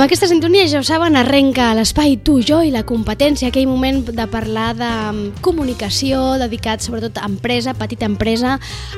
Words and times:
Amb 0.00 0.06
aquesta 0.08 0.30
sintonia, 0.30 0.64
ja 0.64 0.78
ho 0.80 0.84
saben, 0.88 1.12
arrenca 1.20 1.66
l'espai 1.76 2.14
tu, 2.24 2.38
jo 2.40 2.62
i 2.64 2.70
la 2.72 2.86
competència, 2.88 3.50
aquell 3.50 3.66
moment 3.68 3.98
de 4.08 4.24
parlar 4.32 4.70
de 4.78 4.88
mm, 4.88 5.42
comunicació 5.44 6.38
dedicat 6.40 6.80
sobretot 6.80 7.20
a 7.20 7.28
empresa, 7.28 7.74
petita 7.76 8.08
empresa, 8.08 8.54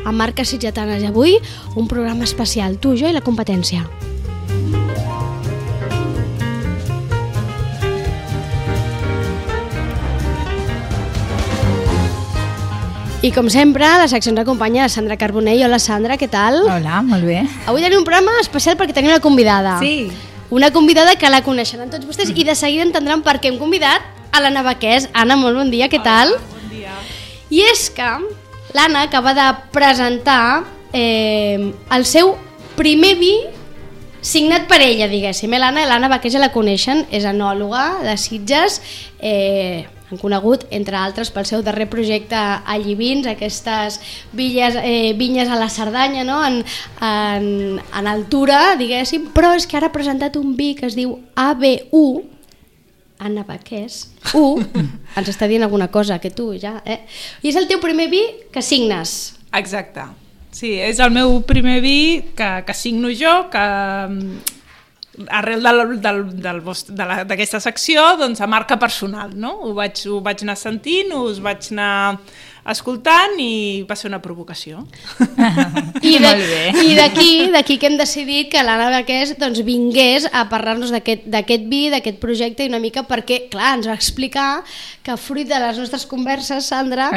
a 0.07 0.13
marques 0.15 0.55
sitgetanes. 0.55 1.03
I 1.03 1.11
avui, 1.11 1.35
un 1.75 1.91
programa 1.91 2.23
especial, 2.23 2.79
tu, 2.79 2.95
jo 2.95 3.11
i 3.11 3.19
la 3.19 3.25
competència. 3.27 3.83
I 13.27 13.35
com 13.35 13.51
sempre, 13.51 13.91
la 13.99 14.07
secció 14.07 14.31
ens 14.31 14.47
acompanya 14.47 14.87
la 14.87 14.93
Sandra 15.01 15.19
Carbonell. 15.19 15.67
Hola 15.67 15.83
Sandra, 15.83 16.15
què 16.15 16.31
tal? 16.31 16.63
Hola, 16.63 17.03
molt 17.03 17.27
bé. 17.27 17.43
Avui 17.67 17.83
tenim 17.83 18.07
un 18.07 18.07
programa 18.07 18.39
especial 18.39 18.79
perquè 18.79 18.95
tenim 18.95 19.11
una 19.17 19.25
convidada. 19.25 19.81
Sí. 19.83 20.31
Una 20.53 20.71
convidada 20.71 21.15
que 21.17 21.31
la 21.33 21.41
coneixeran 21.41 21.89
tots 21.89 22.05
vostès 22.05 22.29
i 22.37 22.45
de 22.45 22.53
seguida 22.53 22.85
entendran 22.85 23.23
per 23.25 23.39
què 23.41 23.49
hem 23.49 23.55
convidat 23.57 24.05
a 24.37 24.41
l'Anna 24.45 24.61
Baquès. 24.67 25.07
Anna, 25.17 25.39
molt 25.41 25.57
bon 25.57 25.71
dia, 25.73 25.87
què 25.89 25.97
tal? 26.05 26.35
Bon 26.51 26.67
dia. 26.69 26.93
I 27.49 27.63
és 27.71 27.87
que 27.97 28.09
l'Anna 28.77 29.07
acaba 29.09 29.33
de 29.33 29.47
presentar 29.73 30.67
eh, 30.93 31.73
el 31.97 32.05
seu 32.05 32.35
primer 32.77 33.15
vi 33.17 33.33
signat 34.21 34.69
per 34.69 34.83
ella, 34.85 35.09
diguéssim. 35.09 35.57
Eh, 35.57 35.63
L'Anna 35.63 35.87
l'Anna 35.89 36.13
Baquès 36.13 36.37
ja 36.37 36.45
la 36.45 36.53
coneixen, 36.53 37.07
és 37.09 37.25
enòloga 37.25 38.03
de 38.05 38.19
Sitges, 38.21 38.83
eh, 39.25 39.89
conegut, 40.21 40.67
entre 40.71 40.97
altres, 40.99 41.31
pel 41.33 41.47
seu 41.49 41.63
darrer 41.65 41.89
projecte 41.91 42.37
a 42.37 42.77
Llivins, 42.81 43.27
aquestes 43.31 44.01
villes, 44.33 44.77
eh, 44.83 45.13
vinyes 45.19 45.49
a 45.49 45.59
la 45.61 45.71
Cerdanya, 45.71 46.25
no? 46.25 46.41
en, 46.45 46.61
en, 47.01 47.81
en 47.81 48.11
altura, 48.11 48.77
diguéssim, 48.81 49.31
però 49.35 49.55
és 49.57 49.67
que 49.67 49.79
ara 49.79 49.91
ha 49.91 49.95
presentat 49.95 50.37
un 50.41 50.57
vi 50.57 50.73
que 50.79 50.89
es 50.91 50.99
diu 50.99 51.19
ABU, 51.37 52.07
Anna 53.23 53.45
Baquès, 53.47 54.09
U, 54.35 54.59
ens 55.19 55.31
està 55.31 55.47
dient 55.47 55.63
alguna 55.63 55.89
cosa, 55.95 56.19
que 56.19 56.33
tu 56.35 56.51
ja... 56.59 56.81
Eh? 56.85 57.05
I 57.43 57.53
és 57.53 57.61
el 57.61 57.69
teu 57.71 57.79
primer 57.83 58.09
vi 58.11 58.25
que 58.51 58.65
signes. 58.65 59.37
Exacte. 59.55 60.09
Sí, 60.53 60.75
és 60.83 60.99
el 61.01 61.15
meu 61.15 61.39
primer 61.49 61.79
vi 61.81 61.99
que, 62.37 62.51
que 62.67 62.75
signo 62.77 63.13
jo, 63.17 63.47
que 63.53 63.63
arrel 65.29 65.63
del, 65.63 66.01
del, 66.01 66.23
del 66.41 66.61
vost- 66.65 66.91
de 66.97 67.05
la- 67.05 67.25
d'aquesta 67.29 67.61
secció, 67.61 68.17
doncs 68.17 68.41
a 68.41 68.47
marca 68.47 68.79
personal, 68.79 69.35
no? 69.37 69.51
Ho 69.61 69.75
vaig, 69.77 70.07
ho 70.09 70.21
vaig 70.25 70.43
anar 70.47 70.57
sentint, 70.57 71.13
us 71.13 71.41
vaig 71.45 71.69
anar 71.75 72.19
escoltant 72.73 73.35
i 73.43 73.83
va 73.89 73.97
ser 73.99 74.07
una 74.09 74.21
provocació. 74.23 74.85
I 76.03 76.15
de- 76.17 76.21
Molt 76.23 76.45
bé. 76.47 76.63
I 76.87 76.95
d'aquí 76.97 77.51
d'aquí 77.53 77.77
que 77.79 77.91
hem 77.91 77.97
decidit 77.99 78.49
que 78.53 78.63
l'Anna 78.63 78.89
Baquès 78.95 79.35
doncs, 79.39 79.61
vingués 79.67 80.29
a 80.33 80.47
parlar-nos 80.49 80.93
d'aquest 80.95 81.27
d'aquest 81.27 81.67
vi, 81.69 81.83
d'aquest 81.93 82.21
projecte 82.23 82.65
i 82.65 82.71
una 82.71 82.81
mica 82.81 83.03
perquè, 83.09 83.49
clar, 83.53 83.75
ens 83.79 83.91
va 83.91 83.99
explicar 83.99 84.63
que 85.03 85.17
fruit 85.19 85.49
de 85.51 85.59
les 85.59 85.77
nostres 85.83 86.07
converses, 86.07 86.71
Sandra, 86.73 87.11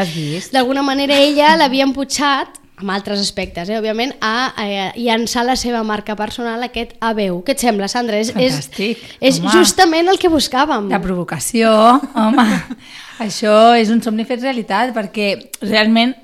d'alguna 0.51 0.81
manera 0.83 1.15
ella 1.21 1.55
l'havia 1.55 1.85
emputxat 1.87 2.59
amb 2.75 2.91
altres 2.91 3.21
aspectes, 3.23 3.69
eh, 3.69 3.77
òbviament, 3.79 4.11
a, 4.19 4.51
a 4.51 4.65
llançar 4.99 5.45
la 5.47 5.55
seva 5.59 5.81
marca 5.87 6.15
personal, 6.19 6.63
aquest 6.65 6.95
ABU. 6.99 7.39
Què 7.47 7.55
et 7.55 7.63
sembla, 7.63 7.87
Sandra? 7.91 8.19
És, 8.19 8.33
és, 8.35 8.57
Fantàstic, 8.57 9.05
és 9.23 9.39
home. 9.39 9.53
justament 9.55 10.11
el 10.11 10.19
que 10.19 10.31
buscàvem. 10.31 10.89
La 10.91 10.99
provocació, 11.03 11.71
home, 12.11 12.45
això 13.25 13.55
és 13.79 13.93
un 13.93 14.03
somni 14.03 14.27
fet 14.27 14.43
realitat, 14.43 14.91
perquè 14.95 15.33
realment 15.63 16.15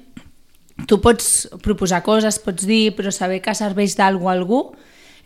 tu 0.90 1.00
pots 1.00 1.48
proposar 1.64 2.02
coses, 2.04 2.40
pots 2.42 2.68
dir, 2.68 2.90
però 2.98 3.14
saber 3.14 3.40
que 3.44 3.56
serveix 3.56 3.96
d'algú 3.96 4.28
a 4.28 4.36
algú 4.36 4.64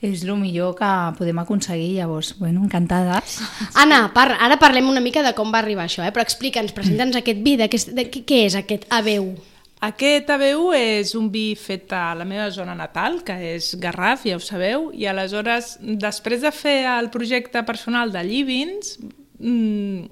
és 0.06 0.22
el 0.26 0.36
millor 0.38 0.76
que 0.78 0.90
podem 1.18 1.40
aconseguir, 1.42 1.96
llavors, 1.96 2.36
bueno, 2.38 2.62
encantades. 2.66 3.40
Anna, 3.82 4.12
par 4.14 4.36
ara 4.38 4.60
parlem 4.62 4.90
una 4.92 5.02
mica 5.02 5.24
de 5.26 5.34
com 5.34 5.50
va 5.54 5.64
arribar 5.64 5.88
això, 5.88 6.04
eh? 6.06 6.12
però 6.14 6.22
explica'ns, 6.22 6.76
presenta'ns 6.76 7.18
aquest 7.18 7.42
vi, 7.42 7.56
de, 7.58 7.70
de, 7.72 8.08
què, 8.12 8.22
què 8.28 8.42
és 8.46 8.60
aquest 8.60 8.86
ABU? 8.94 9.55
Aquest 9.84 10.30
ABU 10.32 10.70
és 10.74 11.12
un 11.20 11.28
vi 11.34 11.50
fet 11.60 11.92
a 11.94 12.14
la 12.16 12.24
meva 12.26 12.48
zona 12.50 12.74
natal, 12.76 13.20
que 13.28 13.36
és 13.56 13.74
Garraf, 13.82 14.24
ja 14.26 14.38
ho 14.38 14.40
sabeu, 14.44 14.88
i 14.96 15.06
aleshores, 15.06 15.76
després 15.82 16.42
de 16.42 16.52
fer 16.56 16.86
el 16.96 17.10
projecte 17.14 17.62
personal 17.68 18.12
de 18.14 18.24
Llivins, 18.24 18.96
mmm, 19.38 20.06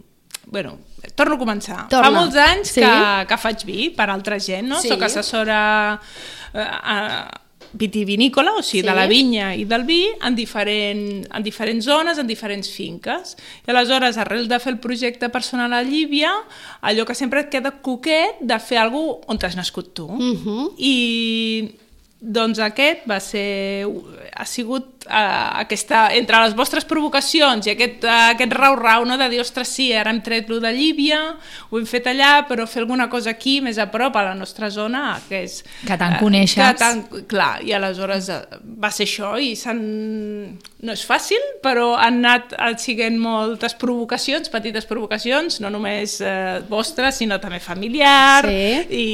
bueno, 0.52 0.76
torno 1.16 1.36
a 1.36 1.40
començar. 1.40 1.88
Torna. 1.90 2.10
Fa 2.10 2.12
molts 2.12 2.36
anys 2.36 2.74
Sí. 2.76 2.82
que, 2.84 3.26
que 3.30 3.38
faig 3.40 3.64
vi 3.66 3.90
per 3.96 4.10
altra 4.12 4.38
gent, 4.40 4.68
no? 4.68 4.82
Sí. 4.84 4.90
Soc 4.92 5.02
assessora 5.08 6.00
eh, 6.54 6.60
a, 6.60 7.42
vitivinícola, 7.74 8.54
o 8.54 8.62
sigui, 8.62 8.82
Sí. 8.84 8.88
de 8.88 8.96
la 8.96 9.08
vinya 9.08 9.56
i 9.56 9.66
del 9.66 9.84
vi, 9.84 10.08
en, 10.22 10.36
diferent, 10.36 11.26
en 11.34 11.44
diferents 11.44 11.86
zones, 11.86 12.18
en 12.18 12.28
diferents 12.28 12.70
finques. 12.70 13.36
I 13.68 13.72
aleshores, 13.72 14.18
arrel 14.18 14.48
de 14.48 14.60
fer 14.60 14.74
el 14.74 14.80
projecte 14.80 15.30
personal 15.30 15.74
a 15.74 15.82
Llívia, 15.84 16.32
allò 16.82 17.06
que 17.06 17.16
sempre 17.16 17.42
et 17.42 17.50
queda 17.50 17.72
coquet 17.82 18.38
de 18.42 18.60
fer 18.60 18.78
alguna 18.78 19.18
on 19.28 19.38
t'has 19.40 19.56
nascut 19.56 19.94
tu. 19.94 20.08
Mhm. 20.08 20.70
I 20.78 21.76
doncs 22.22 22.60
aquest 22.60 23.04
va 23.10 23.20
ser, 23.20 23.86
ha 24.34 24.46
sigut 24.46 24.93
uh, 25.08 25.60
aquesta, 25.62 26.08
entre 26.18 26.40
les 26.46 26.56
vostres 26.58 26.86
provocacions 26.90 27.68
i 27.68 27.74
aquest, 27.74 28.04
uh, 28.08 28.32
aquest 28.34 28.54
rau-rau 28.58 29.06
no, 29.08 29.18
de 29.20 29.30
dir, 29.32 29.42
ostres, 29.44 29.72
sí, 29.76 29.90
ara 29.96 30.12
hem 30.14 30.22
tret 30.26 30.50
lo 30.52 30.60
de 30.64 30.72
Llívia, 30.76 31.20
ho 31.70 31.80
hem 31.80 31.88
fet 31.90 32.08
allà, 32.12 32.34
però 32.50 32.68
fer 32.70 32.84
alguna 32.84 33.10
cosa 33.12 33.34
aquí, 33.34 33.60
més 33.66 33.80
a 33.82 33.88
prop, 33.92 34.16
a 34.20 34.26
la 34.30 34.36
nostra 34.38 34.70
zona, 34.74 35.20
que 35.30 35.44
és... 35.48 35.60
Que 35.88 35.98
tant 36.00 36.18
eh, 36.18 36.22
coneixes. 36.22 36.60
Que 36.60 36.80
tant, 36.80 37.04
clar, 37.30 37.58
i 37.66 37.74
aleshores 37.76 38.30
eh, 38.34 38.42
va 38.64 38.92
ser 38.94 39.08
això 39.10 39.34
i 39.42 39.54
s'han... 39.60 39.82
No 40.84 40.92
és 40.92 41.06
fàcil, 41.08 41.40
però 41.64 41.94
han 41.96 42.18
anat 42.24 42.56
eh, 42.58 42.74
siguent 42.82 43.16
moltes 43.22 43.78
provocacions, 43.80 44.50
petites 44.52 44.88
provocacions, 44.90 45.62
no 45.64 45.72
només 45.72 46.18
eh, 46.22 46.60
vostres, 46.70 47.22
sinó 47.22 47.40
també 47.44 47.62
familiar, 47.64 48.44
Sí. 48.44 48.84
i, 48.94 49.08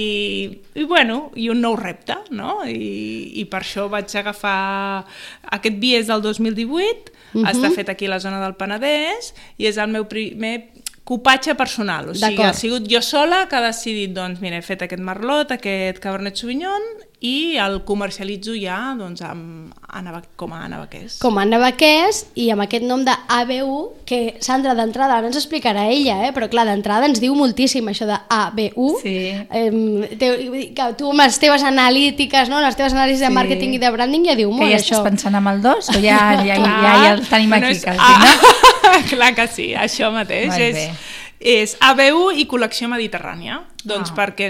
i 0.82 0.84
bueno, 0.90 1.30
i 1.38 1.50
un 1.52 1.62
nou 1.62 1.76
repte, 1.78 2.16
no? 2.34 2.60
I, 2.66 3.40
i 3.42 3.46
per 3.50 3.62
això 3.64 3.88
vaig 3.92 4.16
agafar... 4.18 5.06
Aquest 5.50 5.79
vi 5.80 5.96
és 5.96 6.08
del 6.08 6.22
2018, 6.22 7.12
Mhm. 7.34 7.46
està 7.46 7.72
fet 7.76 7.90
aquí 7.90 8.06
a 8.08 8.10
la 8.10 8.20
zona 8.20 8.40
del 8.42 8.56
Penedès, 8.58 9.34
i 9.58 9.68
és 9.70 9.78
el 9.78 9.90
meu 9.90 10.08
primer 10.08 10.70
copatge 11.04 11.56
personal, 11.56 12.10
o 12.10 12.14
sigui, 12.14 12.36
ha 12.44 12.54
sigut 12.54 12.88
jo 12.90 13.02
sola 13.02 13.48
que 13.50 13.56
ha 13.56 13.62
decidit, 13.62 14.12
doncs, 14.14 14.40
mira, 14.42 14.58
he 14.58 14.62
fet 14.62 14.82
aquest 14.86 15.02
merlot, 15.02 15.52
aquest 15.52 15.98
cabernet 16.00 16.38
sauvignon, 16.38 16.82
i 17.22 17.58
el 17.60 17.82
comercialitzo 17.84 18.54
ja, 18.56 18.94
doncs, 18.96 19.20
amb 19.28 19.74
Anna, 19.92 20.22
com 20.40 20.54
a 20.56 20.62
Anna 20.64 20.78
Baquès. 20.80 21.18
com 21.20 21.36
Anna 21.42 21.58
Baquès 21.60 22.22
i 22.40 22.46
amb 22.54 22.62
aquest 22.64 22.86
nom 22.88 23.04
de 23.04 23.12
ABU, 23.28 23.80
que 24.08 24.38
Sandra 24.40 24.72
d'entrada 24.78 25.18
ara 25.18 25.28
ens 25.28 25.36
explicarà 25.36 25.88
ella, 25.92 26.22
eh? 26.28 26.32
però 26.32 26.48
clar, 26.48 26.64
d'entrada 26.70 27.10
ens 27.10 27.20
diu 27.20 27.36
moltíssim 27.36 27.86
això 27.92 28.08
de 28.08 28.16
ABU. 28.30 28.94
Sí. 29.02 29.16
Eh, 29.36 30.16
te, 30.18 30.32
que 30.78 30.88
tu 30.98 31.12
amb 31.12 31.20
les 31.26 31.40
teves 31.44 31.64
analítiques, 31.68 32.48
no? 32.48 32.62
les 32.64 32.78
teves 32.80 32.94
anàlisis 32.96 33.20
de 33.20 33.28
Sí. 33.28 33.34
màrqueting 33.36 33.74
i 33.76 33.82
de 33.84 33.92
branding 33.92 34.26
ja 34.32 34.36
diu 34.40 34.50
Que 34.52 34.56
molt 34.56 34.72
ja 34.72 34.78
això. 34.78 34.96
estàs 35.02 35.04
pensant 35.12 35.36
amb 35.36 35.48
el 35.52 35.62
dos 35.62 35.90
o 35.90 36.00
ja, 36.00 36.18
ja, 36.40 36.44
ja, 36.46 36.56
ja, 36.56 36.96
ja 37.04 37.14
el 37.18 37.28
tenim 37.28 37.50
Bueno, 37.50 37.68
aquí, 37.68 37.76
és- 37.76 37.84
quasi, 37.84 38.00
ah, 38.00 38.24
no? 38.24 39.08
Clar 39.10 39.36
que 39.36 39.48
sí, 39.48 39.74
això 39.76 40.10
mateix. 40.12 40.48
Molt 40.48 40.62
és, 40.62 40.76
bé. 40.76 40.92
És 41.40 41.78
ABU 41.80 42.32
i 42.36 42.46
col·lecció 42.46 42.90
mediterrània. 42.92 43.62
Doncs 43.84 44.12
Ah. 44.12 44.16
perquè 44.16 44.50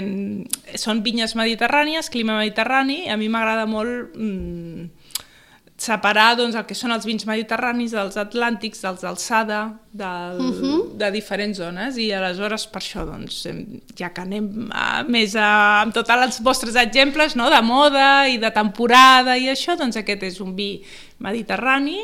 són 0.76 1.02
vinyes 1.02 1.36
mediterrànies, 1.36 2.10
clima 2.10 2.36
mediterrani, 2.38 3.04
i 3.06 3.08
a 3.08 3.16
mi 3.16 3.28
m'agrada 3.28 3.66
molt 3.66 4.14
mm, 4.16 4.88
separar 5.80 6.34
doncs, 6.36 6.54
el 6.58 6.66
que 6.68 6.74
són 6.76 6.92
els 6.92 7.06
vins 7.08 7.24
mediterranis 7.24 7.92
dels 7.96 8.18
atlàntics, 8.20 8.82
dels 8.82 9.00
d'alçada, 9.00 9.78
del, 9.92 10.36
Mhm. 10.42 10.98
de 10.98 11.10
diferents 11.10 11.56
zones, 11.56 11.96
i 11.96 12.10
aleshores 12.12 12.66
per 12.66 12.82
això, 12.82 13.06
doncs, 13.06 13.46
ja 13.96 14.10
que 14.12 14.20
anem 14.20 14.68
a, 14.72 15.02
més 15.04 15.34
a, 15.36 15.80
amb 15.80 15.94
tots 15.94 16.10
els 16.10 16.40
vostres 16.42 16.76
exemples 16.76 17.34
no? 17.34 17.48
de 17.48 17.62
moda 17.62 18.28
i 18.28 18.36
de 18.36 18.50
temporada 18.50 19.38
i 19.38 19.46
això, 19.48 19.74
doncs 19.78 19.96
aquest 19.96 20.22
és 20.22 20.40
un 20.40 20.54
vi 20.54 20.82
mediterrani 21.18 21.98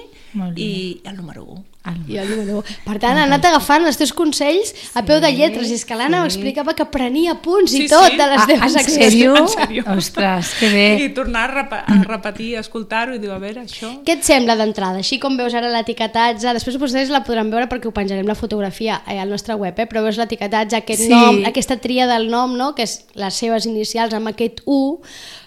i 0.57 1.01
el 1.05 1.17
número 1.17 1.45
1. 1.45 1.65
I 2.09 2.17
el 2.19 2.31
número 2.31 2.59
u. 2.59 2.63
Per 2.85 2.99
tant, 3.03 3.19
ha 3.19 3.25
anat 3.25 3.45
agafant 3.45 3.87
els 3.87 3.97
teus 4.01 4.13
consells 4.13 4.73
a 4.95 5.03
peu 5.07 5.21
de 5.21 5.31
lletres. 5.33 5.71
I 5.71 5.75
és 5.75 5.85
que 5.85 5.95
l'Anna 5.95 6.23
sí. 6.25 6.33
explicava 6.35 6.75
que 6.75 6.85
prenia 6.91 7.35
punts 7.43 7.73
i 7.75 7.83
Sí, 7.85 7.89
tot 7.89 8.09
sí. 8.11 8.17
de 8.17 8.27
les 8.33 8.41
Ah, 8.43 8.47
teves 8.47 8.75
en 8.75 8.81
accions. 8.81 8.99
sèrio? 9.05 9.37
En 9.37 9.49
sèrio. 9.49 9.85
Ostres, 9.97 10.55
que 10.61 10.69
bé. 10.73 10.87
I 11.05 11.09
tornar 11.15 11.45
a, 11.51 11.55
repa 11.55 11.83
a 11.87 11.99
repetir, 12.03 12.57
a 12.57 12.61
escoltar-ho 12.61 13.15
i 13.15 13.19
dir, 13.19 13.31
a 13.31 13.39
veure, 13.39 13.63
això... 13.67 13.93
Què 14.05 14.19
et 14.19 14.25
sembla 14.25 14.57
d'entrada? 14.57 14.99
Així 14.99 15.19
com 15.23 15.37
veus 15.37 15.55
ara 15.55 15.69
l'etiquetatge, 15.71 16.53
després 16.57 16.79
vostès 16.81 17.09
la 17.13 17.23
podran 17.25 17.51
veure 17.51 17.69
perquè 17.71 17.87
ho 17.89 17.93
penjarem 17.95 18.27
la 18.27 18.35
fotografia 18.35 19.03
eh, 19.07 19.19
al 19.21 19.29
nostre 19.31 19.55
web, 19.55 19.79
eh? 19.79 19.87
però 19.87 20.03
veus 20.03 20.17
l'etiquetatge, 20.19 20.77
aquest 20.77 21.03
Sí. 21.07 21.09
nom, 21.13 21.43
aquesta 21.47 21.77
tria 21.79 22.07
del 22.07 22.29
nom, 22.31 22.57
no? 22.57 22.75
que 22.75 22.83
és 22.83 23.05
les 23.15 23.35
seves 23.35 23.67
inicials 23.67 24.13
amb 24.15 24.29
aquest 24.29 24.63
U, 24.67 25.01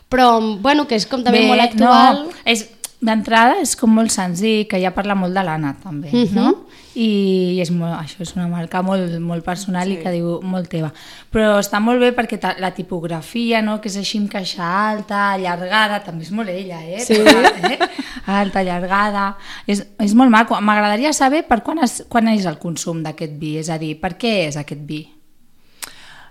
però 0.10 0.40
bueno, 0.62 0.88
que 0.88 0.96
és 0.96 1.06
com 1.06 1.22
també 1.24 1.44
molt 1.46 1.62
actual. 1.62 2.24
No, 2.26 2.32
és, 2.46 2.64
d'entrada 3.02 3.62
és 3.64 3.76
com 3.80 3.94
molt 3.96 4.12
senzill, 4.12 4.66
que 4.68 4.80
ja 4.82 4.92
parla 4.92 5.16
molt 5.16 5.34
de 5.34 5.44
l'Anna 5.44 5.76
també, 5.84 6.12
Mhm. 6.12 6.36
no? 6.36 6.66
i 7.00 7.60
és 7.62 7.70
molt, 7.72 7.94
això 7.94 8.22
és 8.26 8.34
una 8.36 8.48
marca 8.48 8.82
molt, 8.82 9.20
molt 9.20 9.46
personal 9.46 9.88
sí. 9.88 9.94
i 9.94 9.98
que 10.04 10.12
diu 10.12 10.42
molt 10.44 10.68
teva. 10.68 10.92
Però 11.32 11.60
està 11.60 11.80
molt 11.80 12.02
bé 12.02 12.10
perquè 12.18 12.40
ta, 12.40 12.56
la 12.60 12.72
tipografia, 12.76 13.62
no? 13.62 13.80
que 13.80 13.88
és 13.88 13.96
així 13.98 14.18
amb 14.18 14.30
caixa 14.30 14.66
alta, 14.90 15.34
allargada, 15.34 16.02
també 16.04 16.24
és 16.24 16.32
molt 16.32 16.50
ella, 16.50 16.82
eh? 16.84 17.00
Sí. 17.00 17.14
Eh? 17.16 17.78
Alta, 18.26 18.60
allargada... 18.60 19.38
És, 19.66 19.86
és 20.00 20.14
molt 20.14 20.30
maco. 20.30 20.60
M'agradaria 20.60 21.14
saber 21.14 21.46
per 21.48 21.62
quan, 21.64 21.80
es, 21.86 22.04
quan 22.10 22.28
és 22.28 22.46
el 22.46 22.58
consum 22.60 23.02
d'aquest 23.04 23.40
vi, 23.40 23.56
és 23.62 23.70
a 23.70 23.78
dir, 23.78 23.96
per 24.02 24.18
què 24.18 24.50
és 24.50 24.58
aquest 24.60 24.82
vi? 24.84 25.06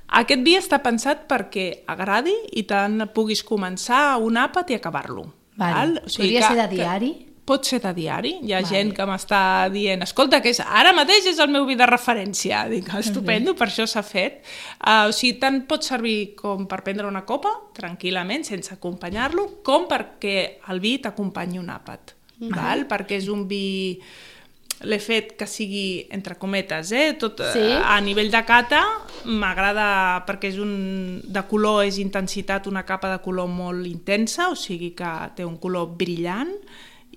Aquest 0.08 0.44
vi 0.44 0.54
està 0.56 0.82
pensat 0.84 1.26
perquè 1.28 1.84
agradi 1.86 2.34
i 2.56 2.62
tant 2.68 3.08
puguis 3.14 3.42
començar 3.44 4.18
un 4.20 4.36
àpat 4.40 4.70
i 4.72 4.78
acabar-lo. 4.78 5.26
Vale. 5.58 6.04
Podria 6.06 6.46
ser 6.46 6.56
de 6.60 6.68
diari? 6.76 7.10
Que, 7.14 7.28
pot 7.48 7.64
ser 7.64 7.80
de 7.80 7.92
diari. 7.96 8.34
Hi 8.44 8.52
ha 8.52 8.60
vale. 8.60 8.68
gent 8.70 8.92
que 8.96 9.06
m'està 9.08 9.40
dient 9.72 10.04
escolta, 10.04 10.42
que 10.44 10.52
és, 10.52 10.60
ara 10.60 10.92
mateix 10.96 11.30
és 11.30 11.40
el 11.42 11.50
meu 11.52 11.66
vi 11.68 11.78
de 11.80 11.88
referència. 11.88 12.64
Dic, 12.72 12.90
estupendo, 13.00 13.56
per 13.58 13.70
això 13.70 13.88
s'ha 13.88 14.04
fet. 14.06 14.42
Uh, 14.78 15.08
o 15.08 15.16
sigui, 15.16 15.38
tant 15.42 15.62
pot 15.70 15.86
servir 15.86 16.34
com 16.38 16.68
per 16.70 16.82
prendre 16.86 17.08
una 17.08 17.24
copa, 17.28 17.54
tranquil·lament, 17.78 18.46
sense 18.48 18.74
acompanyar-lo, 18.76 19.48
com 19.66 19.88
perquè 19.90 20.38
el 20.72 20.82
vi 20.84 20.98
t'acompanyi 21.04 21.62
un 21.62 21.72
àpat. 21.74 22.14
Mm 22.38 22.48
-hmm. 22.48 22.56
val? 22.56 22.86
Perquè 22.86 23.18
és 23.18 23.28
un 23.28 23.48
vi 23.48 23.98
l'he 24.86 24.98
fet 25.02 25.32
que 25.38 25.46
sigui 25.50 26.06
entre 26.14 26.36
cometes, 26.38 26.92
eh? 26.94 27.14
Tot, 27.18 27.40
sí? 27.50 27.64
a 27.74 27.96
nivell 28.04 28.30
de 28.30 28.42
cata 28.46 28.82
m'agrada 29.26 30.22
perquè 30.28 30.52
és 30.52 30.58
un 30.62 31.18
de 31.24 31.42
color 31.50 31.82
és 31.88 31.98
intensitat, 31.98 32.68
una 32.70 32.84
capa 32.86 33.10
de 33.10 33.18
color 33.24 33.50
molt 33.50 33.88
intensa, 33.90 34.52
o 34.52 34.58
sigui 34.58 34.92
que 34.98 35.10
té 35.34 35.46
un 35.46 35.58
color 35.58 35.90
brillant 35.98 36.54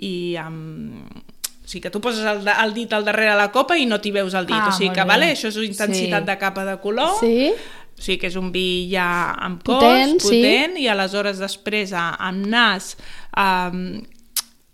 i 0.02 0.38
amb... 0.42 1.30
O 1.62 1.70
sigui 1.72 1.86
que 1.86 1.92
tu 1.94 2.02
poses 2.04 2.26
el, 2.26 2.42
el 2.50 2.74
dit 2.74 2.92
al 2.92 3.06
darrere 3.06 3.36
de 3.36 3.38
la 3.38 3.52
copa 3.54 3.78
i 3.78 3.86
no 3.88 4.02
t'hi 4.02 4.10
veus 4.12 4.34
el 4.36 4.48
dit, 4.50 4.58
ah, 4.58 4.72
o 4.72 4.76
sigui 4.76 4.90
que 4.96 5.06
vale, 5.08 5.30
això 5.36 5.52
és 5.52 5.60
intensitat 5.62 6.26
sí. 6.26 6.28
de 6.28 6.36
capa 6.42 6.66
de 6.68 6.74
color, 6.84 7.14
sí. 7.22 7.52
o 7.54 8.02
sigui 8.02 8.18
que 8.20 8.32
és 8.32 8.36
un 8.42 8.50
vi 8.52 8.90
ja 8.92 9.06
amb 9.38 9.62
cos, 9.62 9.78
Potent, 9.78 10.18
potent 10.20 10.76
sí. 10.76 10.84
i 10.84 10.90
aleshores 10.92 11.40
després 11.40 11.94
amb 11.94 12.50
nas, 12.50 12.96
amb 13.38 14.02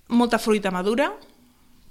molta 0.08 0.40
fruita 0.40 0.72
madura, 0.72 1.12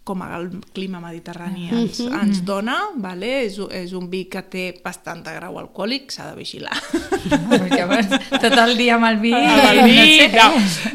com 0.06 0.22
el 0.22 0.44
clima 0.72 1.00
mediterrani 1.02 1.66
ens, 1.66 1.98
mm 1.98 2.06
-hmm. 2.06 2.22
ens 2.22 2.42
dona, 2.46 2.76
vale? 2.94 3.30
és, 3.46 3.58
és 3.70 3.92
un 3.92 4.08
vi 4.10 4.28
que 4.30 4.42
té 4.42 4.64
bastant 4.84 5.24
de 5.24 5.32
grau 5.34 5.58
alcohòlic, 5.58 6.12
s'ha 6.12 6.30
de 6.30 6.36
vigilar. 6.36 6.76
No, 7.26 7.58
perquè 7.58 7.86
vas 7.90 8.06
tot 8.40 8.52
el 8.52 8.76
dia 8.76 8.94
amb 8.94 9.06
el 9.06 9.16
vi... 9.18 9.32
Amb 9.34 9.64
el 9.70 9.80
vi, 9.84 10.28
no. 10.30 10.46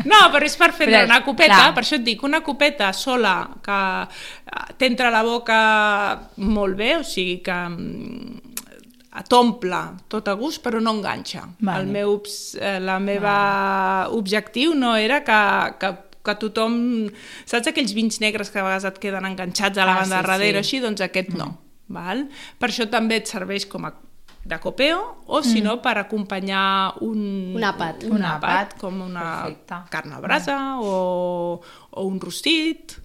no, 0.06 0.19
però 0.31 0.46
és 0.48 0.56
per 0.56 0.72
prendre 0.78 1.04
una 1.04 1.24
copeta, 1.24 1.56
clar. 1.56 1.74
per 1.74 1.84
això 1.84 1.96
et 1.96 2.06
dic, 2.06 2.24
una 2.24 2.40
copeta 2.42 2.94
sola 2.94 3.50
que 3.62 3.80
eh, 4.02 4.74
t'entra 4.78 5.10
a 5.10 5.12
la 5.12 5.24
boca 5.24 5.60
molt 6.38 6.78
bé, 6.78 6.96
o 6.96 7.04
sigui 7.04 7.42
que 7.44 7.58
mm, 7.68 8.40
t'omple 9.28 9.81
tot 10.08 10.28
a 10.28 10.38
gust 10.40 10.63
però 10.63 10.80
no 10.80 10.96
enganxa. 10.96 11.44
Vale. 11.60 11.84
El 11.84 11.92
meu, 11.92 12.22
eh, 12.60 12.80
la 12.80 12.98
meva 13.00 13.36
vale. 13.36 14.16
objectiu 14.16 14.74
no 14.74 14.96
era 14.96 15.19
que, 15.24 15.42
que 15.80 16.11
que 16.25 16.38
tothom... 16.41 16.77
Saps 17.50 17.71
aquells 17.71 17.95
vins 17.97 18.21
negres 18.23 18.53
que 18.53 18.62
a 18.62 18.68
vegades 18.68 18.88
et 18.89 19.01
queden 19.01 19.27
enganxats 19.29 19.77
a 19.77 19.88
la 19.88 19.97
ah, 19.97 20.03
banda 20.03 20.21
sí, 20.21 20.29
darrere, 20.29 20.62
sí. 20.62 20.63
així? 20.65 20.85
Doncs 20.85 21.03
aquest 21.07 21.33
no. 21.35 21.51
Mm. 21.51 21.68
Val? 21.91 22.23
Per 22.62 22.69
això 22.71 22.88
també 22.91 23.19
et 23.21 23.29
serveix 23.31 23.68
com 23.69 23.89
a 23.89 23.95
de 24.44 24.57
copeo 24.59 25.23
o 25.27 25.44
si 25.44 25.62
mm. 25.62 25.63
no 25.63 25.75
per 25.81 26.00
acompanyar 26.01 26.97
un, 27.06 27.53
un 27.53 27.65
àpat, 27.65 28.07
un, 28.07 28.18
un 28.18 28.25
àpat 28.25 28.73
com 28.81 29.03
una 29.06 29.25
Perfecte. 29.44 29.81
carn 29.94 30.15
a 30.18 30.21
brasa 30.23 30.57
mm. 30.57 30.81
o, 30.81 31.62
o 31.62 32.06
un 32.07 32.18
rostit 32.19 32.95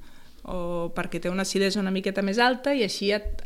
o 0.49 0.89
perquè 0.97 1.21
té 1.21 1.29
una 1.29 1.45
acidesa 1.45 1.83
una 1.83 1.93
miqueta 1.93 2.25
més 2.25 2.41
alta 2.41 2.73
i 2.73 2.87
així 2.87 3.11
et, 3.13 3.45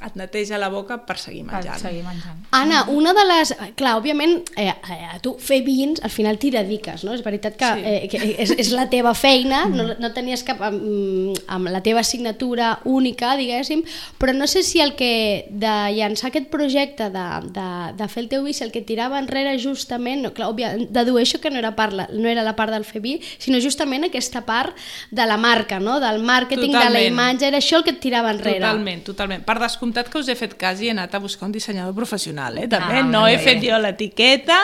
et 0.00 0.16
neteja 0.16 0.58
la 0.58 0.70
boca 0.72 0.96
per 1.04 1.18
seguir 1.20 1.42
menjant. 1.44 1.76
Per 1.76 1.90
seguir 1.90 2.00
menjant. 2.06 2.38
Anna, 2.56 2.84
una 2.88 3.12
de 3.16 3.24
les... 3.28 3.52
Clar, 3.76 3.94
òbviament, 4.00 4.38
eh, 4.56 4.70
eh, 4.72 5.18
tu 5.22 5.34
fer 5.42 5.60
vins, 5.66 6.00
al 6.02 6.12
final 6.12 6.38
t'hi 6.40 6.52
dediques, 6.54 7.04
no? 7.04 7.12
És 7.12 7.24
veritat 7.24 7.58
que, 7.60 7.68
sí. 7.76 7.84
eh, 7.84 8.08
que 8.08 8.20
és, 8.40 8.54
és 8.64 8.70
la 8.72 8.86
teva 8.92 9.12
feina, 9.18 9.66
mm. 9.68 9.76
no, 9.76 9.98
no 10.00 10.12
tenies 10.16 10.44
cap... 10.46 10.62
Amb, 10.70 11.36
amb 11.52 11.70
la 11.70 11.82
teva 11.84 12.00
assignatura 12.00 12.78
única, 12.88 13.34
diguéssim, 13.36 13.82
però 14.20 14.32
no 14.36 14.48
sé 14.50 14.62
si 14.64 14.80
el 14.80 14.94
que 14.96 15.46
de 15.50 15.74
llançar 15.96 16.30
aquest 16.30 16.48
projecte 16.52 17.10
de, 17.12 17.26
de, 17.52 17.68
de 17.98 18.08
fer 18.08 18.24
el 18.24 18.30
teu 18.32 18.46
vi, 18.46 18.56
si 18.56 18.64
el 18.64 18.72
que 18.72 18.82
tirava 18.86 19.20
enrere 19.20 19.56
justament, 19.60 20.24
no, 20.24 20.32
clar, 20.36 20.48
òbviament, 20.54 20.88
dedueixo 20.94 21.42
que 21.44 21.52
no 21.52 21.60
era, 21.60 21.74
part, 21.76 22.08
no 22.16 22.30
era 22.30 22.46
la 22.46 22.56
part 22.56 22.72
del 22.72 22.88
fer 22.88 23.04
vi, 23.04 23.18
sinó 23.38 23.60
justament 23.60 24.08
aquesta 24.08 24.46
part 24.48 24.76
de 25.12 25.28
la 25.28 25.36
marca, 25.36 25.80
no? 25.82 26.00
del 26.00 26.24
màrqueting, 26.24 26.72
de 26.72 26.88
la 26.88 27.04
imatge, 27.04 27.50
era 27.50 27.60
això 27.60 27.80
el 27.80 27.86
que 27.86 27.94
et 27.98 28.00
tirava 28.00 28.32
enrere. 28.32 28.64
Totalment, 28.64 29.04
totalment. 29.04 29.44
Per 29.44 29.58
descomptat 29.60 29.89
comptat 29.90 30.10
que 30.12 30.22
us 30.22 30.30
he 30.30 30.36
fet 30.38 30.54
cas 30.60 30.80
i 30.80 30.88
he 30.88 30.94
anat 30.94 31.14
a 31.14 31.20
buscar 31.22 31.48
un 31.48 31.52
dissenyador 31.52 31.94
professional, 31.96 32.62
eh? 32.62 32.68
També 32.70 33.02
ah, 33.02 33.06
no 33.06 33.26
he 33.26 33.36
bé. 33.36 33.42
fet 33.42 33.64
jo 33.64 33.78
l'etiqueta 33.82 34.62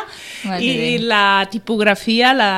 i 0.61 0.71
bé. 0.71 0.93
la 1.03 1.47
tipografia 1.51 2.33
la, 2.37 2.53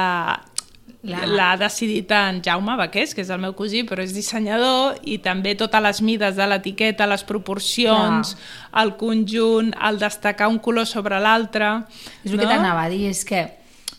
l'ha 1.02 1.56
decidit 1.56 2.10
en 2.12 2.42
Jaume 2.44 2.76
Baqués, 2.76 3.14
que 3.14 3.22
és 3.24 3.30
el 3.30 3.40
meu 3.40 3.54
cosí, 3.58 3.84
però 3.88 4.04
és 4.04 4.12
dissenyador, 4.16 4.98
i 5.08 5.18
també 5.24 5.54
totes 5.58 5.82
les 5.84 6.02
mides 6.04 6.36
de 6.36 6.48
l'etiqueta, 6.50 7.06
les 7.08 7.24
proporcions, 7.24 8.34
Clar. 8.34 8.82
el 8.82 8.96
conjunt, 9.00 9.72
el 9.88 10.00
destacar 10.02 10.50
un 10.52 10.58
color 10.58 10.86
sobre 10.86 11.20
l'altre... 11.22 11.78
És 12.24 12.32
el 12.32 12.36
no? 12.36 12.42
que 12.42 12.50
t'anava 12.50 12.84
a 12.84 12.92
dir, 12.92 13.06
és 13.12 13.24
que 13.24 13.46